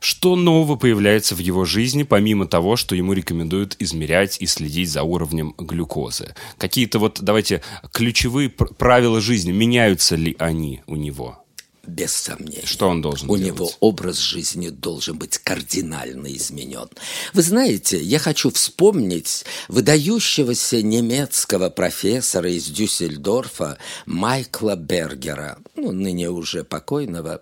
Что 0.00 0.36
нового 0.36 0.76
появляется 0.76 1.34
в 1.34 1.38
его 1.38 1.64
жизни, 1.64 2.02
помимо 2.02 2.46
того, 2.46 2.76
что 2.76 2.94
ему 2.94 3.12
рекомендуют 3.12 3.76
измерять 3.78 4.36
и 4.40 4.46
следить 4.46 4.90
за 4.90 5.02
уровнем 5.02 5.54
глюкозы? 5.58 6.34
Какие-то 6.58 6.98
вот, 6.98 7.20
давайте, 7.22 7.62
ключевые 7.92 8.50
правила 8.50 9.20
жизни, 9.20 9.52
меняются 9.52 10.16
ли 10.16 10.36
они 10.38 10.82
у 10.86 10.96
него? 10.96 11.45
Без 11.86 12.12
сомнения. 12.12 12.66
Что 12.66 12.88
он 12.88 13.00
должен 13.00 13.30
У 13.30 13.36
делать? 13.36 13.54
него 13.54 13.70
образ 13.80 14.18
жизни 14.18 14.68
должен 14.70 15.18
быть 15.18 15.38
кардинально 15.38 16.34
изменен. 16.34 16.88
Вы 17.32 17.42
знаете, 17.42 18.00
я 18.02 18.18
хочу 18.18 18.50
вспомнить 18.50 19.44
выдающегося 19.68 20.82
немецкого 20.82 21.70
профессора 21.70 22.50
из 22.50 22.66
Дюссельдорфа 22.66 23.78
Майкла 24.06 24.76
Бергера, 24.76 25.58
ну, 25.76 25.92
ныне 25.92 26.28
уже 26.30 26.64
покойного, 26.64 27.40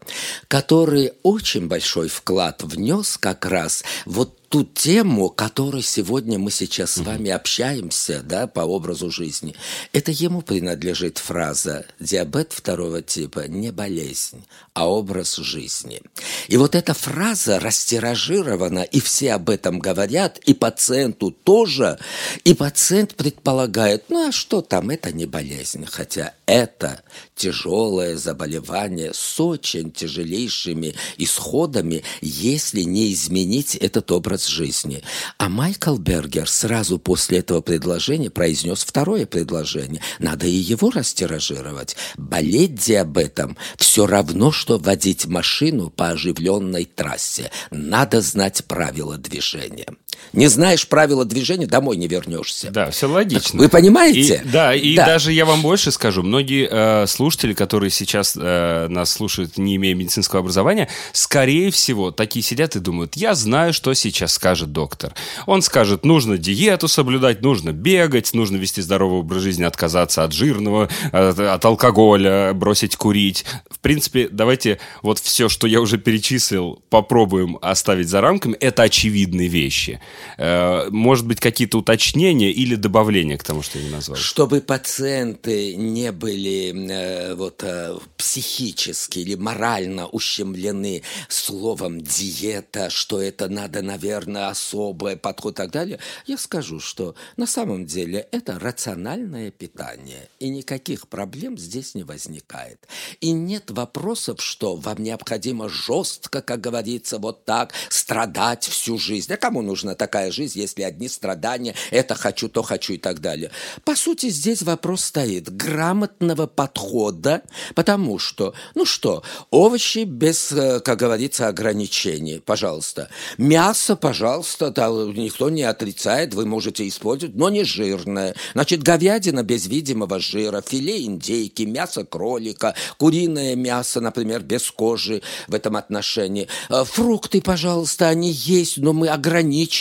который 0.48 1.12
очень 1.22 1.66
большой 1.68 2.08
вклад 2.08 2.62
внес 2.62 3.16
как 3.18 3.46
раз 3.46 3.82
вот 4.04 4.38
ту 4.54 4.62
тему, 4.62 5.30
которой 5.30 5.82
сегодня 5.82 6.38
мы 6.38 6.52
сейчас 6.52 6.92
с 6.92 6.99
вами 6.99 7.32
общаемся, 7.32 8.23
да, 8.23 8.46
по 8.46 8.61
образу 8.61 9.11
жизни. 9.11 9.56
Это 9.92 10.12
ему 10.12 10.42
принадлежит 10.42 11.18
фраза 11.18 11.87
«диабет 11.99 12.52
второго 12.52 13.02
типа 13.02 13.49
не 13.49 13.73
болезнь, 13.73 14.44
а 14.73 14.88
образ 14.88 15.34
жизни». 15.38 16.02
И 16.46 16.56
вот 16.56 16.76
эта 16.76 16.94
фраза 16.94 17.58
растиражирована, 17.58 18.84
и 18.84 19.00
все 19.00 19.32
об 19.32 19.50
этом 19.50 19.80
говорят, 19.80 20.38
и 20.46 20.54
пациенту 20.54 21.32
тоже, 21.32 21.99
и 22.44 22.54
пациент 22.54 23.16
предполагает, 23.16 24.04
ну 24.08 24.28
а 24.28 24.30
что 24.30 24.62
там, 24.62 24.90
это 24.90 25.11
не 25.11 25.26
болезнь, 25.26 25.84
хотя 25.84 26.32
это 26.46 27.02
тяжелое 27.34 28.16
заболевание 28.16 29.12
с 29.12 29.40
очень 29.40 29.90
тяжелейшими 29.90 30.94
исходами, 31.16 32.04
если 32.20 32.82
не 32.82 33.12
изменить 33.12 33.75
этот 33.75 34.12
образ 34.12 34.43
жизни. 34.48 35.02
А 35.38 35.48
Майкл 35.48 35.96
Бергер 35.96 36.48
сразу 36.48 36.98
после 36.98 37.38
этого 37.38 37.60
предложения 37.60 38.30
произнес 38.30 38.84
второе 38.84 39.26
предложение. 39.26 40.02
Надо 40.18 40.46
и 40.46 40.54
его 40.54 40.90
растиражировать. 40.90 41.96
Болеть 42.16 42.74
диабетом 42.74 43.56
все 43.76 44.06
равно, 44.06 44.52
что 44.52 44.78
водить 44.78 45.26
машину 45.26 45.90
по 45.90 46.08
оживленной 46.08 46.84
трассе. 46.84 47.50
Надо 47.70 48.20
знать 48.20 48.64
правила 48.66 49.16
движения. 49.16 49.88
Не 50.33 50.49
знаешь 50.49 50.87
правила 50.88 51.25
движения, 51.25 51.66
домой 51.66 51.97
не 51.97 52.09
вернешься. 52.09 52.71
Да, 52.71 52.90
все 52.90 53.09
логично. 53.09 53.59
Вы 53.61 53.68
понимаете? 53.68 54.42
И, 54.44 54.49
да, 54.49 54.75
и 54.75 54.97
да. 54.97 55.06
даже 55.06 55.33
я 55.33 55.44
вам 55.44 55.62
больше 55.62 55.90
скажу. 55.92 56.23
Многие 56.23 56.68
э, 56.71 57.06
слушатели, 57.06 57.52
которые 57.54 57.90
сейчас 57.90 58.37
э, 58.37 58.88
нас 58.88 59.12
слушают, 59.12 59.59
не 59.59 59.76
имея 59.76 59.94
медицинского 59.94 60.40
образования, 60.40 60.88
скорее 61.12 61.71
всего, 61.71 62.11
такие 62.11 62.42
сидят 62.42 62.76
и 62.76 62.80
думают, 62.80 63.16
я 63.16 63.35
знаю, 63.35 63.73
что 63.73 63.94
сейчас 63.94 64.33
скажет 64.33 64.73
доктор. 64.73 65.14
Он 65.47 65.62
скажет, 65.62 66.04
нужно 66.04 66.38
диету 66.38 66.88
соблюдать, 66.88 67.42
нужно 67.42 67.73
бегать, 67.73 68.35
нужно 68.35 68.56
вести 68.56 68.80
здоровый 68.80 69.21
образ 69.21 69.42
жизни, 69.42 69.64
отказаться 69.64 70.25
от 70.25 70.33
жирного, 70.33 70.88
от, 71.12 71.38
от 71.38 71.64
алкоголя, 71.64 72.52
бросить 72.52 72.97
курить. 72.97 73.44
В 73.71 73.78
принципе, 73.78 74.28
давайте 74.30 74.78
вот 75.02 75.18
все, 75.18 75.49
что 75.49 75.66
я 75.66 75.80
уже 75.80 75.99
перечислил, 75.99 76.83
попробуем 76.90 77.59
оставить 77.62 78.09
за 78.09 78.21
рамками. 78.21 78.54
Это 78.54 78.85
очевидные 78.85 79.49
вещи. 79.49 80.00
Э, 80.37 80.88
может 80.90 81.26
быть, 81.26 81.40
какие-то 81.40 81.78
уточнения 81.78 82.50
или 82.50 82.75
добавления 82.75 83.38
к 83.38 83.44
тому, 83.44 83.62
что 83.62 83.78
я 83.78 83.90
назвал? 83.90 84.16
Чтобы 84.16 84.61
пациенты 84.61 85.76
не 85.76 86.12
были 86.12 86.75
э, 86.90 87.34
вот, 87.34 87.62
э, 87.62 87.96
психически 88.16 89.20
или 89.20 89.34
морально 89.34 90.06
ущемлены 90.06 91.02
словом 91.28 92.00
диета, 92.00 92.90
что 92.90 93.20
это 93.20 93.49
надо, 93.49 93.82
наверное, 93.82 94.49
особый 94.49 95.16
подход 95.16 95.54
и 95.54 95.56
так 95.56 95.70
далее, 95.70 95.99
я 96.26 96.37
скажу, 96.37 96.80
что 96.80 97.14
на 97.37 97.46
самом 97.46 97.87
деле 97.87 98.26
это 98.32 98.58
рациональное 98.58 99.50
питание, 99.50 100.28
и 100.38 100.49
никаких 100.49 101.08
проблем 101.08 101.58
здесь 101.58 101.94
не 101.94 102.02
возникает. 102.02 102.87
И 103.20 103.30
нет 103.30 103.70
вопросов, 103.70 104.42
что 104.42 104.76
вам 104.76 105.02
необходимо 105.02 105.68
жестко, 105.68 106.42
как 106.42 106.61
говорится, 106.61 107.18
вот 107.18 107.44
так 107.44 107.73
страдать 107.88 108.64
всю 108.64 108.99
жизнь. 108.99 109.32
А 109.32 109.37
кому 109.37 109.62
нужна 109.94 110.04
такая 110.04 110.30
жизнь, 110.30 110.58
если 110.60 110.82
одни 110.82 111.08
страдания, 111.08 111.74
это 111.90 112.14
хочу, 112.14 112.48
то 112.48 112.62
хочу 112.62 112.94
и 112.94 112.98
так 112.98 113.20
далее. 113.20 113.50
По 113.84 113.96
сути, 113.96 114.30
здесь 114.30 114.62
вопрос 114.62 115.04
стоит 115.04 115.54
грамотного 115.56 116.46
подхода, 116.46 117.42
потому 117.74 118.18
что, 118.18 118.54
ну 118.74 118.84
что, 118.84 119.22
овощи 119.50 120.04
без, 120.04 120.52
э, 120.52 120.80
как 120.80 120.98
говорится, 120.98 121.48
ограничений, 121.48 122.40
пожалуйста. 122.44 123.08
Мясо, 123.38 123.96
пожалуйста, 123.96 124.70
да, 124.70 124.88
никто 124.88 125.50
не 125.50 125.62
отрицает, 125.62 126.34
вы 126.34 126.46
можете 126.46 126.86
использовать, 126.86 127.36
но 127.36 127.50
не 127.50 127.64
жирное. 127.64 128.34
Значит, 128.54 128.82
говядина 128.82 129.42
без 129.42 129.66
видимого 129.66 130.18
жира, 130.18 130.62
филе 130.62 131.04
индейки, 131.04 131.64
мясо 131.66 132.04
кролика, 132.04 132.74
куриное 132.98 133.56
мясо, 133.56 134.00
например, 134.00 134.42
без 134.42 134.70
кожи 134.70 135.22
в 135.48 135.54
этом 135.54 135.76
отношении. 135.76 136.48
Э, 136.70 136.84
фрукты, 136.84 137.40
пожалуйста, 137.40 138.08
они 138.08 138.30
есть, 138.30 138.78
но 138.78 138.92
мы 138.92 139.08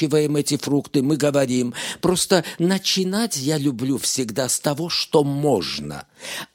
ограничиваем 0.04 0.36
эти 0.36 0.58
фрукты, 0.58 1.02
мы 1.02 1.18
говорим. 1.18 1.74
Просто 2.02 2.44
начинать 2.60 3.38
я 3.38 3.58
люблю 3.58 3.98
всегда 3.98 4.50
с 4.50 4.60
того, 4.60 4.90
что 4.90 5.24
можно, 5.24 6.06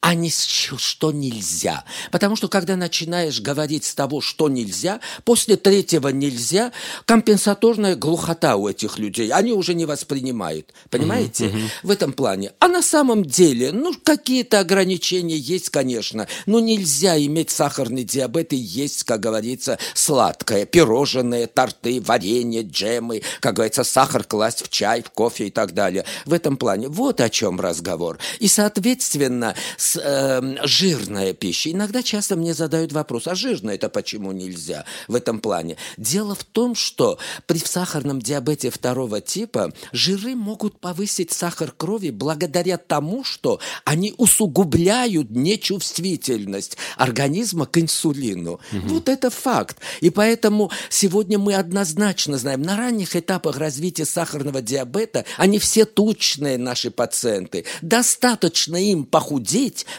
а 0.00 0.14
не 0.14 0.30
с 0.30 0.48
что 0.76 1.12
нельзя. 1.12 1.84
Потому 2.10 2.36
что 2.36 2.48
когда 2.48 2.76
начинаешь 2.76 3.40
говорить 3.40 3.84
с 3.84 3.94
того, 3.94 4.20
что 4.20 4.48
нельзя, 4.48 5.00
после 5.24 5.56
третьего 5.56 6.08
нельзя, 6.08 6.72
компенсаторная 7.04 7.96
глухота 7.96 8.56
у 8.56 8.68
этих 8.68 8.98
людей. 8.98 9.30
Они 9.30 9.52
уже 9.52 9.74
не 9.74 9.86
воспринимают. 9.86 10.72
Понимаете? 10.90 11.46
Mm-hmm. 11.46 11.68
В 11.82 11.90
этом 11.90 12.12
плане. 12.12 12.52
А 12.58 12.68
на 12.68 12.82
самом 12.82 13.24
деле, 13.24 13.72
ну, 13.72 13.94
какие-то 14.02 14.60
ограничения 14.60 15.36
есть, 15.36 15.70
конечно. 15.70 16.26
Но 16.46 16.60
нельзя 16.60 17.18
иметь 17.18 17.50
сахарный 17.50 18.04
диабет 18.04 18.52
и 18.52 18.56
есть, 18.56 19.04
как 19.04 19.20
говорится, 19.20 19.78
сладкое. 19.94 20.66
Пирожные, 20.66 21.46
торты, 21.46 22.00
варенье, 22.00 22.62
джемы, 22.62 23.22
как 23.40 23.54
говорится, 23.54 23.84
сахар 23.84 24.24
класть 24.24 24.64
в 24.64 24.68
чай, 24.68 25.02
в 25.02 25.10
кофе 25.10 25.48
и 25.48 25.50
так 25.50 25.74
далее. 25.74 26.04
В 26.26 26.32
этом 26.32 26.56
плане. 26.56 26.88
Вот 26.88 27.20
о 27.20 27.28
чем 27.28 27.60
разговор. 27.60 28.18
И, 28.38 28.48
соответственно, 28.48 29.54
с, 29.76 29.96
э, 29.96 30.66
жирная 30.66 31.32
пища. 31.32 31.70
Иногда 31.70 32.02
часто 32.02 32.36
мне 32.36 32.54
задают 32.54 32.92
вопрос, 32.92 33.26
а 33.26 33.34
жирная 33.34 33.74
это 33.74 33.88
почему 33.88 34.32
нельзя 34.32 34.84
в 35.08 35.14
этом 35.14 35.40
плане? 35.40 35.76
Дело 35.96 36.34
в 36.34 36.44
том, 36.44 36.74
что 36.74 37.18
при 37.46 37.58
сахарном 37.58 38.20
диабете 38.20 38.70
второго 38.70 39.20
типа 39.20 39.72
жиры 39.92 40.34
могут 40.34 40.80
повысить 40.80 41.32
сахар 41.32 41.72
крови 41.76 42.10
благодаря 42.10 42.78
тому, 42.78 43.24
что 43.24 43.60
они 43.84 44.14
усугубляют 44.16 45.30
нечувствительность 45.30 46.76
организма 46.96 47.66
к 47.66 47.78
инсулину. 47.78 48.60
Угу. 48.72 48.88
Вот 48.88 49.08
это 49.08 49.30
факт. 49.30 49.78
И 50.00 50.10
поэтому 50.10 50.70
сегодня 50.90 51.38
мы 51.38 51.54
однозначно 51.54 52.38
знаем, 52.38 52.62
на 52.62 52.76
ранних 52.76 53.16
этапах 53.16 53.56
развития 53.56 54.04
сахарного 54.04 54.62
диабета 54.62 55.24
они 55.36 55.58
все 55.58 55.84
тучные 55.84 56.58
наши 56.58 56.90
пациенты. 56.90 57.64
Достаточно 57.82 58.76
им 58.76 59.04
похудеть, 59.04 59.47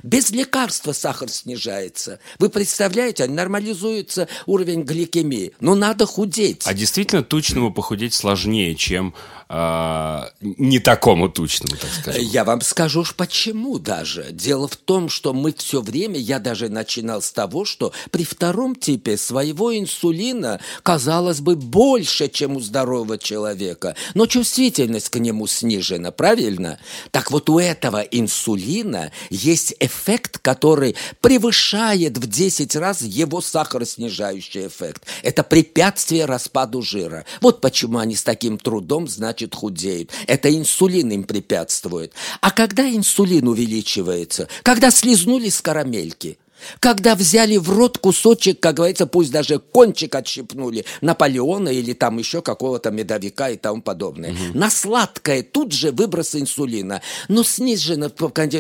без 0.04 0.32
лекарства 0.32 0.94
сахар 0.94 1.30
снижается. 1.30 2.20
Вы 2.40 2.50
представляете, 2.50 3.28
нормализуется 3.28 4.28
уровень 4.46 4.84
гликемии. 4.84 5.54
Но 5.60 5.76
надо 5.76 6.06
худеть. 6.06 6.64
А 6.66 6.74
действительно 6.74 7.24
тучному 7.24 7.74
похудеть 7.74 8.14
сложнее, 8.14 8.76
чем 8.76 9.14
э, 9.50 10.22
не 10.42 10.80
такому 10.80 11.30
тучному, 11.30 11.76
так 11.76 11.92
сказать. 11.92 12.22
Я 12.22 12.44
вам 12.44 12.62
скажу, 12.62 13.04
почему 13.16 13.80
даже. 13.80 14.28
Дело 14.32 14.68
в 14.68 14.76
том, 14.76 15.10
что 15.10 15.34
мы 15.34 15.54
все 15.54 15.82
время, 15.82 16.18
я 16.20 16.40
даже 16.40 16.70
начинал 16.70 17.22
с 17.22 17.32
того, 17.32 17.66
что 17.66 17.92
при 18.12 18.24
втором 18.24 18.76
типе 18.76 19.18
своего 19.18 19.78
инсулина, 19.78 20.60
казалось 20.84 21.42
бы, 21.42 21.56
больше, 21.56 22.28
чем 22.30 22.58
у 22.58 22.60
здорового 22.60 23.18
человека, 23.18 23.96
но 24.14 24.26
чувствительность 24.26 25.10
к 25.10 25.16
нему 25.20 25.48
снижена, 25.48 26.12
правильно? 26.12 26.80
Так 27.12 27.32
вот 27.32 27.50
у 27.50 27.60
этого 27.60 28.00
инсулина 28.00 29.12
есть 29.40 29.74
эффект, 29.80 30.40
который 30.40 30.96
превышает 31.22 32.18
в 32.18 32.28
10 32.28 32.76
раз 32.76 33.02
его 33.02 33.42
сахароснижающий 33.42 34.68
эффект. 34.68 35.04
Это 35.24 35.44
препятствие 35.44 36.26
распаду 36.26 36.82
жира. 36.82 37.26
Вот 37.42 37.62
почему 37.62 38.00
они 38.00 38.16
с 38.16 38.24
таким 38.24 38.58
трудом, 38.58 39.08
значит, 39.08 39.56
худеют. 39.56 40.12
Это 40.28 40.56
инсулин 40.56 41.12
им 41.12 41.24
препятствует. 41.24 42.14
А 42.42 42.52
когда 42.52 42.90
инсулин 42.90 43.48
увеличивается? 43.48 44.48
Когда 44.64 44.92
слезнули 44.92 45.50
с 45.50 45.62
карамельки– 45.62 46.38
когда 46.80 47.16
взяли 47.16 47.58
в 47.58 47.70
рот 47.70 47.98
кусочек, 47.98 48.60
как 48.60 48.76
говорится, 48.76 49.06
пусть 49.06 49.32
даже 49.32 49.60
кончик 49.60 50.16
отщипнули 50.16 50.86
Наполеона 51.02 51.70
или 51.70 51.94
там 51.94 52.18
еще 52.18 52.42
какого-то 52.42 52.92
медовика 52.92 53.50
и 53.50 53.58
тому 53.58 53.82
подобное. 53.82 54.32
Угу. 54.32 54.58
На 54.58 54.70
сладкое 54.70 55.44
тут 55.44 55.72
же 55.72 55.92
выброс 55.92 56.36
инсулина. 56.36 57.02
Но 57.28 57.44
снижена 57.44 58.10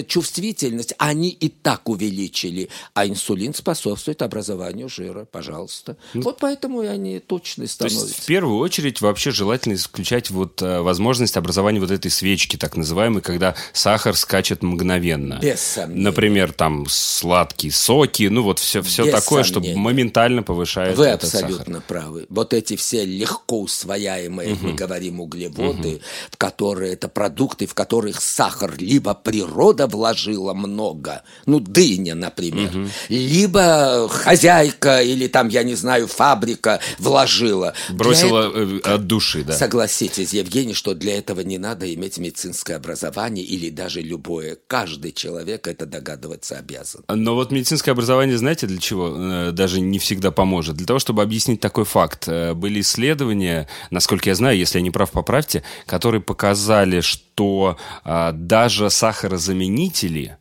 чувствительность 0.08 0.94
они 0.98 1.30
и 1.30 1.50
так 1.50 1.90
увеличили. 1.90 2.70
А 2.94 3.08
инсулин 3.08 3.54
способствует 3.54 4.22
образованию 4.22 4.90
жира, 4.90 5.26
пожалуйста. 5.26 5.98
Ну, 6.14 6.22
вот 6.22 6.38
поэтому 6.40 6.84
и 6.84 6.88
они 6.88 7.20
точно 7.20 7.68
становятся. 7.68 8.06
То 8.06 8.08
есть, 8.08 8.24
в 8.24 8.26
первую 8.26 8.60
очередь 8.60 9.02
вообще 9.02 9.32
желательно 9.32 9.74
исключать 9.74 10.30
вот 10.30 10.62
э, 10.62 10.82
возможность 10.82 11.38
образования 11.38 11.80
вот 11.80 11.92
этой 11.92 12.12
свечки, 12.12 12.58
так 12.58 12.76
называемой, 12.76 13.22
когда 13.22 13.56
сахар 13.74 14.16
скачет 14.16 14.64
мгновенно. 14.64 15.40
Без 15.42 15.60
сомнения. 15.62 16.04
Например, 16.04 16.52
там 16.52 16.86
сладкий 16.88 17.72
соки, 17.90 18.28
ну 18.30 18.44
вот 18.44 18.60
все, 18.60 18.84
все 18.84 19.06
Без 19.06 19.14
такое, 19.14 19.44
сомнения. 19.44 19.74
что 19.74 19.80
моментально 19.80 20.44
повышает 20.44 20.96
Вы 20.96 21.06
этот 21.06 21.24
абсолютно 21.24 21.66
сахар. 21.66 21.82
правы. 21.88 22.26
Вот 22.30 22.54
эти 22.54 22.76
все 22.76 23.04
легко 23.04 23.62
усвояемые, 23.62 24.56
мы 24.62 24.74
говорим, 24.74 25.20
углеводы, 25.20 26.02
в 26.30 26.38
которые 26.38 26.94
это 26.94 27.08
продукты, 27.08 27.66
в 27.66 27.74
которых 27.74 28.22
сахар 28.22 28.76
либо 28.78 29.16
природа 29.16 29.88
вложила 29.88 30.54
много, 30.54 31.24
ну 31.48 31.60
дыня, 31.60 32.14
например, 32.14 32.92
либо 33.10 34.08
хозяйка 34.08 35.02
или 35.02 35.28
там 35.28 35.48
я 35.48 35.64
не 35.64 35.74
знаю 35.74 36.08
фабрика 36.08 36.80
вложила. 37.00 37.74
Для 37.88 37.98
Бросила 37.98 38.52
э, 38.54 38.80
от 38.84 39.08
души, 39.08 39.44
да. 39.44 39.54
Согласитесь, 39.54 40.32
Евгений, 40.34 40.76
что 40.76 40.94
для 40.94 41.18
этого 41.18 41.42
не 41.42 41.58
надо 41.58 41.92
иметь 41.94 42.20
медицинское 42.20 42.76
образование 42.76 43.44
или 43.44 43.72
даже 43.72 44.02
любое. 44.02 44.58
Каждый 44.68 45.12
человек 45.12 45.68
это 45.68 45.88
догадываться 45.88 46.60
обязан. 46.60 47.04
Но 47.08 47.34
вот 47.34 47.52
медицинское 47.52 47.79
образование, 47.88 48.38
знаете, 48.38 48.68
для 48.68 48.80
чего 48.80 49.14
э, 49.16 49.52
даже 49.52 49.80
не 49.80 50.00
всегда 50.00 50.32
поможет? 50.32 50.76
Для 50.76 50.86
того, 50.86 51.00
чтобы 51.00 51.22
объяснить 51.22 51.62
такой 51.62 51.86
факт. 51.86 52.26
Э, 52.28 52.54
Были 52.54 52.82
исследования, 52.82 53.68
насколько 53.90 54.30
я 54.30 54.36
знаю, 54.36 54.58
если 54.58 54.80
я 54.80 54.84
не 54.84 54.92
прав, 54.92 55.12
поправьте, 55.12 55.64
которые 55.86 56.22
показали, 56.22 57.02
что 57.02 57.78
а, 58.04 58.32
даже 58.34 58.90
сахарозаменители 58.90 60.38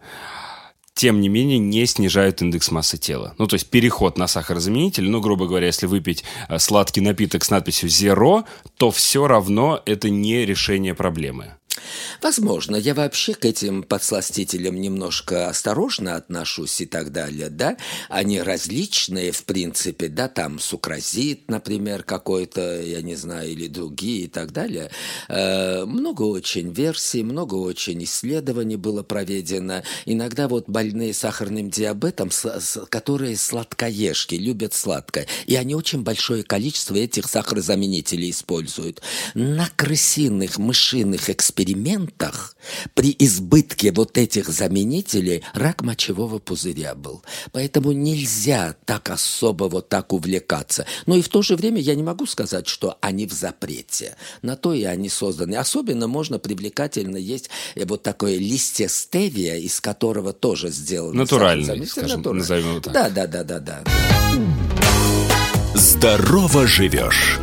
тем 0.94 1.20
не 1.20 1.28
менее 1.28 1.58
не 1.58 1.86
снижают 1.86 2.42
индекс 2.42 2.72
массы 2.72 2.98
тела. 2.98 3.34
Ну, 3.38 3.46
то 3.46 3.54
есть 3.54 3.70
переход 3.70 4.18
на 4.18 4.26
сахарозаменитель, 4.26 5.08
ну, 5.08 5.20
грубо 5.20 5.46
говоря, 5.46 5.66
если 5.66 5.86
выпить 5.86 6.24
э, 6.48 6.58
сладкий 6.58 7.00
напиток 7.00 7.44
с 7.44 7.50
надписью 7.50 7.88
«зеро», 7.88 8.44
то 8.78 8.90
все 8.90 9.28
равно 9.28 9.80
это 9.86 10.10
не 10.10 10.44
решение 10.44 10.94
проблемы. 10.94 11.57
Возможно, 12.22 12.76
я 12.76 12.94
вообще 12.94 13.34
к 13.34 13.44
этим 13.44 13.82
подсластителям 13.82 14.80
немножко 14.80 15.48
осторожно 15.48 16.16
отношусь 16.16 16.80
и 16.80 16.86
так 16.86 17.12
далее, 17.12 17.48
да. 17.48 17.76
Они 18.08 18.40
различные, 18.40 19.32
в 19.32 19.44
принципе, 19.44 20.08
да, 20.08 20.28
там 20.28 20.58
сукразит, 20.58 21.48
например, 21.50 22.02
какой-то, 22.02 22.80
я 22.82 23.02
не 23.02 23.14
знаю, 23.14 23.50
или 23.50 23.68
другие 23.68 24.24
и 24.24 24.28
так 24.28 24.52
далее. 24.52 24.90
Э, 25.28 25.84
много 25.84 26.22
очень 26.22 26.72
версий, 26.72 27.22
много 27.22 27.54
очень 27.54 28.02
исследований 28.04 28.76
было 28.76 29.02
проведено. 29.02 29.82
Иногда 30.06 30.48
вот 30.48 30.68
больные 30.68 31.14
сахарным 31.14 31.70
диабетом, 31.70 32.30
которые 32.88 33.36
сладкоежки, 33.36 34.34
любят 34.34 34.74
сладкое, 34.74 35.26
и 35.46 35.56
они 35.56 35.74
очень 35.74 36.02
большое 36.02 36.42
количество 36.42 36.94
этих 36.94 37.28
сахарозаменителей 37.28 38.30
используют. 38.30 39.02
На 39.34 39.68
крысиных, 39.76 40.58
мышиных 40.58 41.30
экспериментах 41.30 41.67
при 42.94 43.14
избытке 43.18 43.92
вот 43.92 44.18
этих 44.18 44.48
заменителей 44.48 45.42
рак 45.54 45.82
мочевого 45.82 46.38
пузыря 46.38 46.94
был. 46.94 47.22
Поэтому 47.52 47.92
нельзя 47.92 48.76
так 48.84 49.10
особо 49.10 49.64
вот 49.64 49.88
так 49.88 50.12
увлекаться. 50.12 50.86
Но 51.06 51.16
и 51.16 51.22
в 51.22 51.28
то 51.28 51.42
же 51.42 51.56
время 51.56 51.80
я 51.80 51.94
не 51.94 52.02
могу 52.02 52.26
сказать, 52.26 52.66
что 52.66 52.96
они 53.00 53.26
в 53.26 53.32
запрете. 53.32 54.16
На 54.42 54.56
то 54.56 54.72
и 54.72 54.84
они 54.84 55.08
созданы. 55.08 55.56
Особенно 55.56 56.06
можно 56.06 56.38
привлекательно 56.38 57.16
есть 57.16 57.50
э, 57.74 57.84
вот 57.84 58.02
такое 58.02 58.38
листья 58.38 58.88
стевия, 58.88 59.56
из 59.56 59.80
которого 59.80 60.32
тоже 60.32 60.70
сделано. 60.70 61.14
Натуральный, 61.14 61.86
скажем, 61.86 62.18
Натуральный. 62.18 62.40
назовем 62.40 62.70
его 62.70 62.80
так. 62.80 62.92
Да, 62.92 63.10
да, 63.10 63.26
да, 63.26 63.44
да, 63.44 63.58
да. 63.60 63.84
Здорово 65.74 66.66
живешь. 66.66 67.38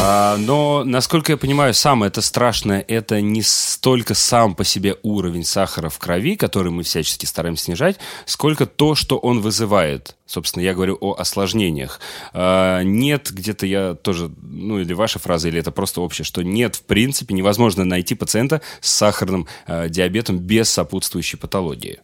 А, 0.00 0.36
но, 0.36 0.82
насколько 0.84 1.32
я 1.32 1.36
понимаю, 1.36 1.74
самое 1.74 2.08
это 2.08 2.22
страшное, 2.22 2.84
это 2.86 3.20
не 3.20 3.42
столько 3.42 4.14
сам 4.14 4.54
по 4.54 4.64
себе 4.64 4.96
уровень 5.02 5.44
сахара 5.44 5.88
в 5.88 5.98
крови, 5.98 6.36
который 6.36 6.72
мы 6.72 6.82
всячески 6.82 7.26
стараемся 7.26 7.64
снижать, 7.64 7.98
сколько 8.24 8.66
то, 8.66 8.94
что 8.94 9.18
он 9.18 9.40
вызывает. 9.40 10.16
Собственно, 10.26 10.62
я 10.62 10.74
говорю 10.74 10.96
о 11.00 11.14
осложнениях. 11.14 12.00
А, 12.32 12.82
нет, 12.82 13.30
где-то 13.30 13.66
я 13.66 13.94
тоже, 13.94 14.30
ну 14.42 14.80
или 14.80 14.92
ваша 14.92 15.18
фраза, 15.18 15.48
или 15.48 15.60
это 15.60 15.70
просто 15.70 16.00
общее, 16.00 16.24
что 16.24 16.42
нет, 16.42 16.76
в 16.76 16.82
принципе, 16.82 17.34
невозможно 17.34 17.84
найти 17.84 18.14
пациента 18.14 18.60
с 18.80 18.90
сахарным 18.90 19.46
а, 19.66 19.88
диабетом 19.88 20.38
без 20.38 20.70
сопутствующей 20.70 21.38
патологии. 21.38 22.00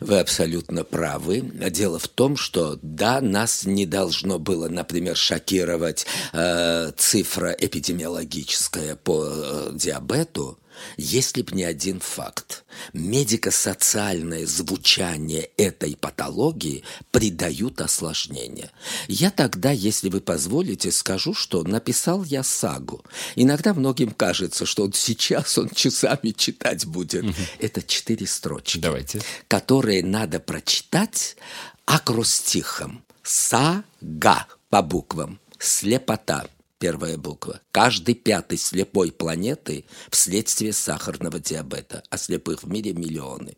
Вы 0.00 0.18
абсолютно 0.18 0.84
правы. 0.84 1.40
Дело 1.70 1.98
в 1.98 2.08
том, 2.08 2.36
что 2.36 2.78
да, 2.82 3.20
нас 3.20 3.64
не 3.64 3.86
должно 3.86 4.38
было, 4.38 4.68
например, 4.68 5.16
шокировать 5.16 6.06
э, 6.32 6.92
цифра 6.96 7.50
эпидемиологическая 7.50 8.96
по 8.96 9.24
э, 9.26 9.70
диабету, 9.74 10.58
если 10.96 11.42
б 11.42 11.54
не 11.54 11.64
один 11.64 12.00
факт. 12.00 12.64
Медико-социальное 12.92 14.46
звучание 14.46 15.50
этой 15.56 15.96
патологии 15.96 16.84
придают 17.10 17.80
осложнения. 17.80 18.70
Я 19.08 19.30
тогда, 19.30 19.70
если 19.70 20.08
вы 20.08 20.20
позволите, 20.20 20.90
скажу, 20.92 21.34
что 21.34 21.62
написал 21.62 22.24
я 22.24 22.42
сагу. 22.42 23.04
Иногда 23.34 23.74
многим 23.74 24.10
кажется, 24.10 24.66
что 24.66 24.84
вот 24.84 24.96
сейчас 24.96 25.58
он 25.58 25.70
часами 25.70 26.30
читать 26.30 26.86
будет. 26.86 27.24
Это 27.58 27.82
четыре 27.82 28.26
строчки 28.26 28.78
Давайте. 28.78 29.20
которые 29.48 30.04
надо 30.04 30.40
прочитать 30.40 31.36
акростихом. 31.84 33.04
Сага 33.22 34.46
по 34.70 34.82
буквам. 34.82 35.40
Слепота. 35.58 36.46
Первая 36.78 37.16
буква. 37.16 37.60
Каждый 37.72 38.14
пятый 38.14 38.58
слепой 38.58 39.10
планеты 39.10 39.86
вследствие 40.10 40.72
сахарного 40.72 41.38
диабета, 41.38 42.02
а 42.10 42.18
слепых 42.18 42.62
в 42.62 42.68
мире 42.70 42.92
миллионы. 42.92 43.56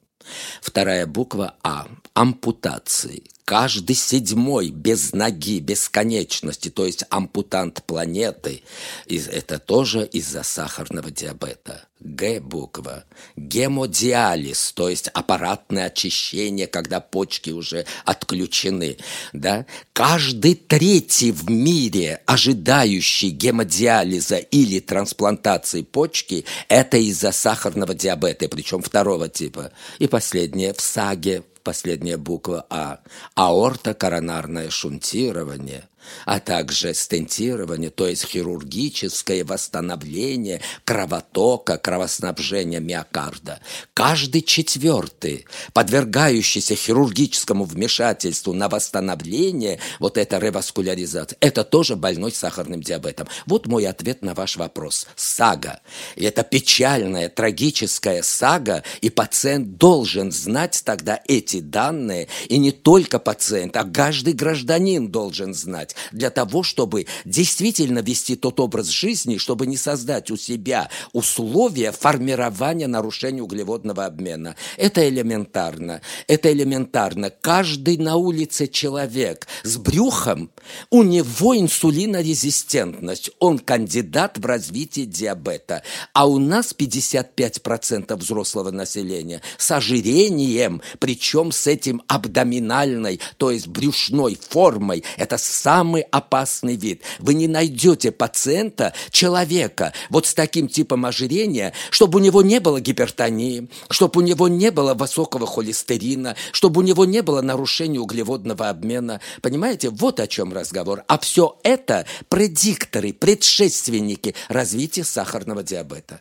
Вторая 0.61 1.07
буква 1.07 1.57
А. 1.63 1.89
Ампутации. 2.15 3.25
Каждый 3.45 3.97
седьмой 3.97 4.71
без 4.71 5.13
ноги, 5.13 5.59
без 5.59 5.89
конечности, 5.89 6.69
то 6.69 6.85
есть 6.85 7.05
ампутант 7.09 7.83
планеты, 7.87 8.63
это 9.07 9.59
тоже 9.59 10.05
из-за 10.07 10.43
сахарного 10.43 11.11
диабета. 11.11 11.88
Г 12.01 12.41
буква. 12.41 13.05
Гемодиализ, 13.37 14.73
то 14.73 14.89
есть 14.89 15.09
аппаратное 15.09 15.87
очищение, 15.87 16.69
когда 16.69 17.01
почки 17.01 17.51
уже 17.51 17.87
отключены. 18.05 18.99
Да? 19.33 19.67
Каждый 19.93 20.55
третий 20.55 21.33
в 21.33 21.51
мире, 21.51 22.23
ожидающий 22.27 23.31
гемодиализа 23.31 24.37
или 24.37 24.79
трансплантации 24.79 25.83
почки, 25.83 26.45
это 26.69 26.99
из-за 26.99 27.33
сахарного 27.33 27.95
диабета, 27.95 28.49
причем 28.49 28.81
второго 28.81 29.29
типа. 29.29 29.73
И 29.99 30.07
последнее 30.07 30.75
в 30.75 30.81
САГе, 30.81 31.43
последняя 31.65 32.17
буква 32.17 32.65
А. 32.71 33.01
Аортокоронарное 33.35 34.71
шунтирование 34.71 35.89
а 36.25 36.41
также 36.41 36.95
стентирование, 36.95 37.91
то 37.91 38.07
есть 38.07 38.25
хирургическое 38.27 39.45
восстановление 39.45 40.61
кровотока, 40.85 41.79
кровоснабжения 41.79 42.81
миокарда. 42.81 43.61
Каждый 43.95 44.43
четвертый, 44.43 45.47
подвергающийся 45.73 46.75
хирургическому 46.75 47.65
вмешательству 47.65 48.53
на 48.53 48.69
восстановление, 48.69 49.79
вот 49.99 50.19
эта 50.19 50.39
реваскуляризация, 50.39 51.37
это 51.41 51.65
тоже 51.65 51.97
больной 51.97 52.33
сахарным 52.33 52.83
диабетом. 52.83 53.29
Вот 53.47 53.67
мой 53.67 53.87
ответ 53.87 54.23
на 54.23 54.35
ваш 54.35 54.57
вопрос. 54.57 55.07
Сага. 55.17 55.81
Это 56.17 56.43
печальная, 56.43 57.29
трагическая 57.29 58.23
сага, 58.23 58.83
и 59.01 59.11
пациент 59.11 59.77
должен 59.77 60.33
знать 60.33 60.83
тогда 60.85 61.21
эти 61.27 61.61
данные, 61.61 62.29
и 62.49 62.59
не 62.59 62.73
только 62.73 63.19
пациент, 63.19 63.77
а 63.77 63.85
каждый 63.85 64.33
гражданин 64.35 65.09
должен 65.09 65.55
знать, 65.55 65.88
для 66.13 66.31
того, 66.31 66.63
чтобы 66.63 67.07
действительно 67.25 68.01
вести 68.01 68.37
тот 68.37 68.61
образ 68.61 68.89
жизни, 68.89 69.39
чтобы 69.39 69.67
не 69.67 69.77
создать 69.77 70.31
у 70.31 70.37
себя 70.37 70.89
условия 71.13 71.93
формирования 71.93 72.87
нарушения 72.87 73.43
углеводного 73.43 74.07
обмена. 74.07 74.57
Это 74.77 75.09
элементарно. 75.09 76.01
Это 76.27 76.53
элементарно. 76.53 77.31
Каждый 77.31 77.97
на 77.99 78.17
улице 78.17 78.67
человек 78.67 79.47
с 79.63 79.77
брюхом, 79.77 80.51
у 80.91 81.03
него 81.03 81.57
инсулинорезистентность. 81.57 83.31
Он 83.39 83.59
кандидат 83.59 84.39
в 84.39 84.47
развитие 84.47 85.07
диабета. 85.07 85.83
А 86.13 86.27
у 86.27 86.39
нас 86.39 86.75
55% 86.79 88.17
взрослого 88.17 88.71
населения 88.71 89.43
с 89.57 89.71
ожирением, 89.71 90.83
причем 90.99 91.53
с 91.53 91.67
этим 91.67 92.03
абдоминальной, 92.09 93.21
то 93.37 93.51
есть 93.51 93.67
брюшной 93.67 94.37
формой. 94.37 95.05
Это 95.17 95.39
самый 95.79 96.03
опасный 96.11 96.75
вид. 96.75 97.03
Вы 97.21 97.35
не 97.35 97.47
найдете 97.47 98.11
пациента, 98.11 98.95
человека, 99.11 99.93
вот 100.11 100.27
с 100.27 100.35
таким 100.35 100.67
типом 100.67 101.07
ожирения, 101.07 101.73
чтобы 101.91 102.19
у 102.19 102.23
него 102.23 102.43
не 102.43 102.59
было 102.59 102.81
гипертонии, 102.81 103.69
чтобы 103.89 104.21
у 104.21 104.25
него 104.25 104.49
не 104.49 104.73
было 104.73 104.95
высокого 104.95 105.47
холестерина, 105.47 106.35
чтобы 106.51 106.81
у 106.81 106.85
него 106.85 107.05
не 107.05 107.23
было 107.23 107.43
нарушения 107.43 108.01
углеводного 108.01 108.71
обмена. 108.71 109.21
Понимаете, 109.41 109.91
вот 109.91 110.19
о 110.19 110.27
чем 110.27 110.53
разговор. 110.53 111.05
А 111.07 111.17
все 111.21 111.57
это 111.63 112.07
предикторы, 112.29 113.13
предшественники 113.13 114.35
развития 114.49 115.05
сахарного 115.05 115.63
диабета. 115.63 116.21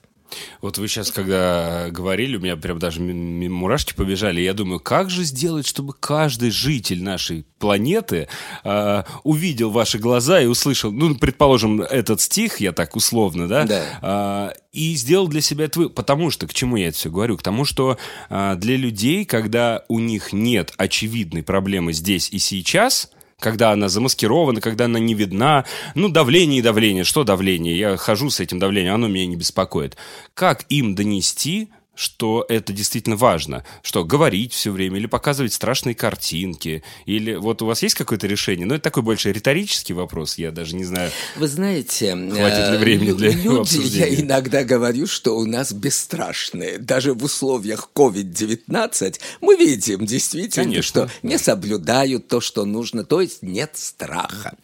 Вот 0.61 0.77
вы 0.77 0.87
сейчас, 0.87 1.11
когда 1.11 1.87
говорили, 1.89 2.37
у 2.37 2.39
меня 2.39 2.55
прям 2.55 2.79
даже 2.79 3.01
мурашки 3.01 3.93
побежали. 3.93 4.41
Я 4.41 4.53
думаю, 4.53 4.79
как 4.79 5.09
же 5.09 5.23
сделать, 5.23 5.67
чтобы 5.67 5.93
каждый 5.93 6.51
житель 6.51 7.03
нашей 7.03 7.45
планеты 7.59 8.27
э, 8.63 9.03
увидел 9.23 9.71
ваши 9.71 9.97
глаза 9.97 10.41
и 10.41 10.45
услышал, 10.45 10.91
ну, 10.91 11.15
предположим, 11.15 11.81
этот 11.81 12.21
стих, 12.21 12.59
я 12.59 12.71
так 12.71 12.95
условно, 12.95 13.47
да, 13.47 13.63
да. 13.63 14.53
Э, 14.53 14.59
и 14.71 14.95
сделал 14.95 15.27
для 15.27 15.41
себя 15.41 15.65
это... 15.65 15.89
Потому 15.89 16.29
что, 16.29 16.47
к 16.47 16.53
чему 16.53 16.75
я 16.75 16.89
это 16.89 16.97
все 16.97 17.09
говорю? 17.09 17.37
К 17.37 17.43
тому, 17.43 17.65
что 17.65 17.97
э, 18.29 18.55
для 18.57 18.77
людей, 18.77 19.25
когда 19.25 19.83
у 19.87 19.99
них 19.99 20.33
нет 20.33 20.73
очевидной 20.77 21.43
проблемы 21.43 21.93
здесь 21.93 22.29
и 22.29 22.39
сейчас 22.39 23.11
когда 23.39 23.71
она 23.71 23.87
замаскирована, 23.87 24.61
когда 24.61 24.85
она 24.85 24.99
не 24.99 25.13
видна. 25.13 25.65
Ну, 25.93 26.09
давление 26.09 26.59
и 26.59 26.63
давление. 26.63 27.03
Что 27.03 27.23
давление? 27.23 27.77
Я 27.77 27.97
хожу 27.97 28.29
с 28.29 28.39
этим 28.39 28.57
давлением, 28.57 28.95
оно 28.95 29.07
меня 29.07 29.27
не 29.27 29.35
беспокоит. 29.35 29.95
Как 30.33 30.65
им 30.69 30.95
донести 30.95 31.69
что 31.97 32.45
это 32.47 32.71
действительно 32.73 33.15
важно. 33.15 33.63
Что, 33.81 34.05
говорить 34.05 34.53
все 34.53 34.71
время 34.71 34.99
или 34.99 35.07
показывать 35.07 35.51
страшные 35.51 35.95
картинки? 35.95 36.83
Или 37.05 37.33
вот 37.33 37.61
у 37.63 37.65
вас 37.65 37.81
есть 37.81 37.95
какое-то 37.95 38.27
решение? 38.27 38.67
Ну, 38.67 38.75
это 38.75 38.83
такой 38.83 39.01
больше 39.01 39.31
риторический 39.31 39.93
вопрос, 39.93 40.37
я 40.37 40.51
даже 40.51 40.75
не 40.75 40.85
знаю. 40.85 41.11
Вы 41.35 41.47
знаете... 41.47 42.15
Хватит 42.15 42.69
ли 42.69 42.75
э, 42.75 42.77
времени 42.77 43.11
для 43.13 43.31
люди, 43.31 43.61
обсуждения? 43.61 44.15
Я 44.15 44.21
иногда 44.21 44.63
говорю, 44.63 45.07
что 45.07 45.35
у 45.37 45.45
нас 45.45 45.73
бесстрашные. 45.73 46.77
Даже 46.77 47.13
в 47.13 47.23
условиях 47.23 47.89
COVID-19 47.95 49.19
мы 49.41 49.55
видим 49.55 50.05
действительно, 50.05 50.65
Конечно. 50.65 51.07
что 51.07 51.09
не 51.23 51.39
соблюдают 51.39 52.27
то, 52.27 52.41
что 52.41 52.65
нужно, 52.65 53.05
то 53.05 53.21
есть 53.21 53.41
нет 53.41 53.71
страха. 53.73 54.55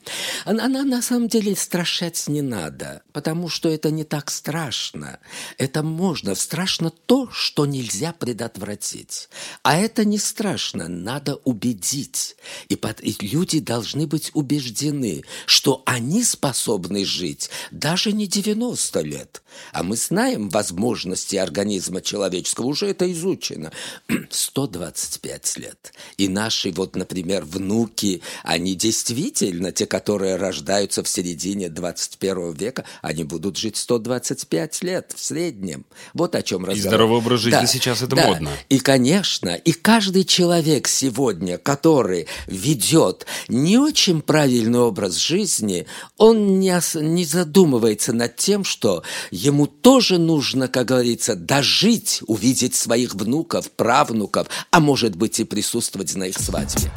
Она, 0.46 0.66
она 0.66 0.84
на 0.84 1.02
самом 1.02 1.30
деле 1.30 1.56
страшать 1.56 2.26
не 2.28 2.44
надо, 2.44 3.02
потому 3.12 3.50
что 3.50 3.70
это 3.70 3.90
не 3.90 4.04
так 4.04 4.30
страшно. 4.30 5.18
Это 5.58 5.82
можно. 5.82 6.36
Страшно 6.36 6.92
то, 7.24 7.30
что 7.32 7.66
нельзя 7.66 8.14
предотвратить. 8.14 9.30
А 9.64 9.78
это 9.78 10.06
не 10.06 10.18
страшно, 10.18 10.88
надо 10.88 11.36
убедить. 11.44 12.36
И, 12.70 12.76
под, 12.76 13.02
и 13.02 13.16
люди 13.22 13.60
должны 13.60 14.08
быть 14.08 14.32
убеждены, 14.34 15.24
что 15.46 15.84
они 15.86 16.24
способны 16.24 17.06
жить 17.06 17.50
даже 17.72 18.12
не 18.12 18.28
90 18.28 19.02
лет. 19.02 19.44
А 19.72 19.84
мы 19.84 19.96
знаем 19.96 20.50
возможности 20.50 21.36
организма 21.36 22.02
человеческого, 22.02 22.68
уже 22.68 22.88
это 22.88 23.12
изучено. 23.12 23.72
125 24.30 25.58
лет. 25.58 25.94
И 26.18 26.28
наши, 26.28 26.72
вот, 26.72 26.96
например, 26.96 27.46
внуки, 27.46 28.22
они 28.44 28.76
действительно, 28.76 29.72
те, 29.72 29.86
которые 29.86 30.36
рождаются 30.36 31.04
в 31.04 31.08
середине 31.08 31.70
21 31.70 32.54
века, 32.54 32.86
они 33.02 33.24
будут 33.24 33.58
жить 33.58 33.78
125 33.78 34.84
лет 34.84 35.14
в 35.16 35.24
среднем. 35.24 35.86
Вот 36.14 36.36
о 36.36 36.42
чем 36.42 36.66
разговор 36.66 37.13
здоровый 37.14 37.18
образ 37.18 37.40
жизни 37.42 37.60
да, 37.60 37.66
сейчас 37.66 38.02
это 38.02 38.16
да. 38.16 38.28
модно. 38.28 38.50
И, 38.70 38.80
конечно, 38.80 39.50
и 39.50 39.72
каждый 39.72 40.24
человек 40.26 40.88
сегодня, 40.88 41.58
который 41.58 42.28
ведет 42.48 43.26
не 43.48 43.78
очень 43.78 44.22
правильный 44.22 44.80
образ 44.80 45.16
жизни, 45.16 45.86
он 46.18 46.60
не, 46.60 46.74
не 47.02 47.26
задумывается 47.26 48.14
над 48.14 48.36
тем, 48.36 48.64
что 48.64 49.04
ему 49.32 49.68
тоже 49.68 50.18
нужно, 50.18 50.68
как 50.68 50.88
говорится, 50.88 51.36
дожить, 51.36 52.22
увидеть 52.28 52.76
своих 52.76 53.16
внуков, 53.16 53.72
правнуков, 53.72 54.48
а 54.72 54.80
может 54.80 55.16
быть 55.16 55.40
и 55.40 55.44
присутствовать 55.44 56.16
на 56.16 56.26
их 56.26 56.38
свадьбе. 56.38 56.92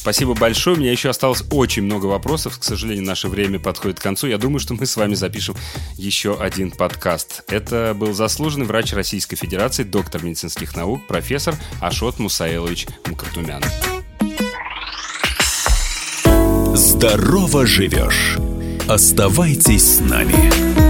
Спасибо 0.00 0.32
большое. 0.32 0.76
У 0.76 0.80
меня 0.80 0.92
еще 0.92 1.10
осталось 1.10 1.44
очень 1.50 1.82
много 1.82 2.06
вопросов. 2.06 2.58
К 2.58 2.64
сожалению, 2.64 3.04
наше 3.04 3.28
время 3.28 3.58
подходит 3.58 4.00
к 4.00 4.02
концу. 4.02 4.28
Я 4.28 4.38
думаю, 4.38 4.58
что 4.58 4.72
мы 4.72 4.86
с 4.86 4.96
вами 4.96 5.12
запишем 5.12 5.54
еще 5.94 6.40
один 6.40 6.70
подкаст. 6.70 7.42
Это 7.48 7.94
был 7.94 8.14
заслуженный 8.14 8.64
врач 8.64 8.94
Российской 8.94 9.36
Федерации, 9.36 9.82
доктор 9.82 10.24
медицинских 10.24 10.74
наук, 10.74 11.06
профессор 11.06 11.54
Ашот 11.82 12.18
Мусаилович 12.18 12.86
Мкартумян. 13.08 13.62
Здорово 16.74 17.66
живешь. 17.66 18.38
Оставайтесь 18.88 19.96
с 19.96 20.00
нами. 20.00 20.89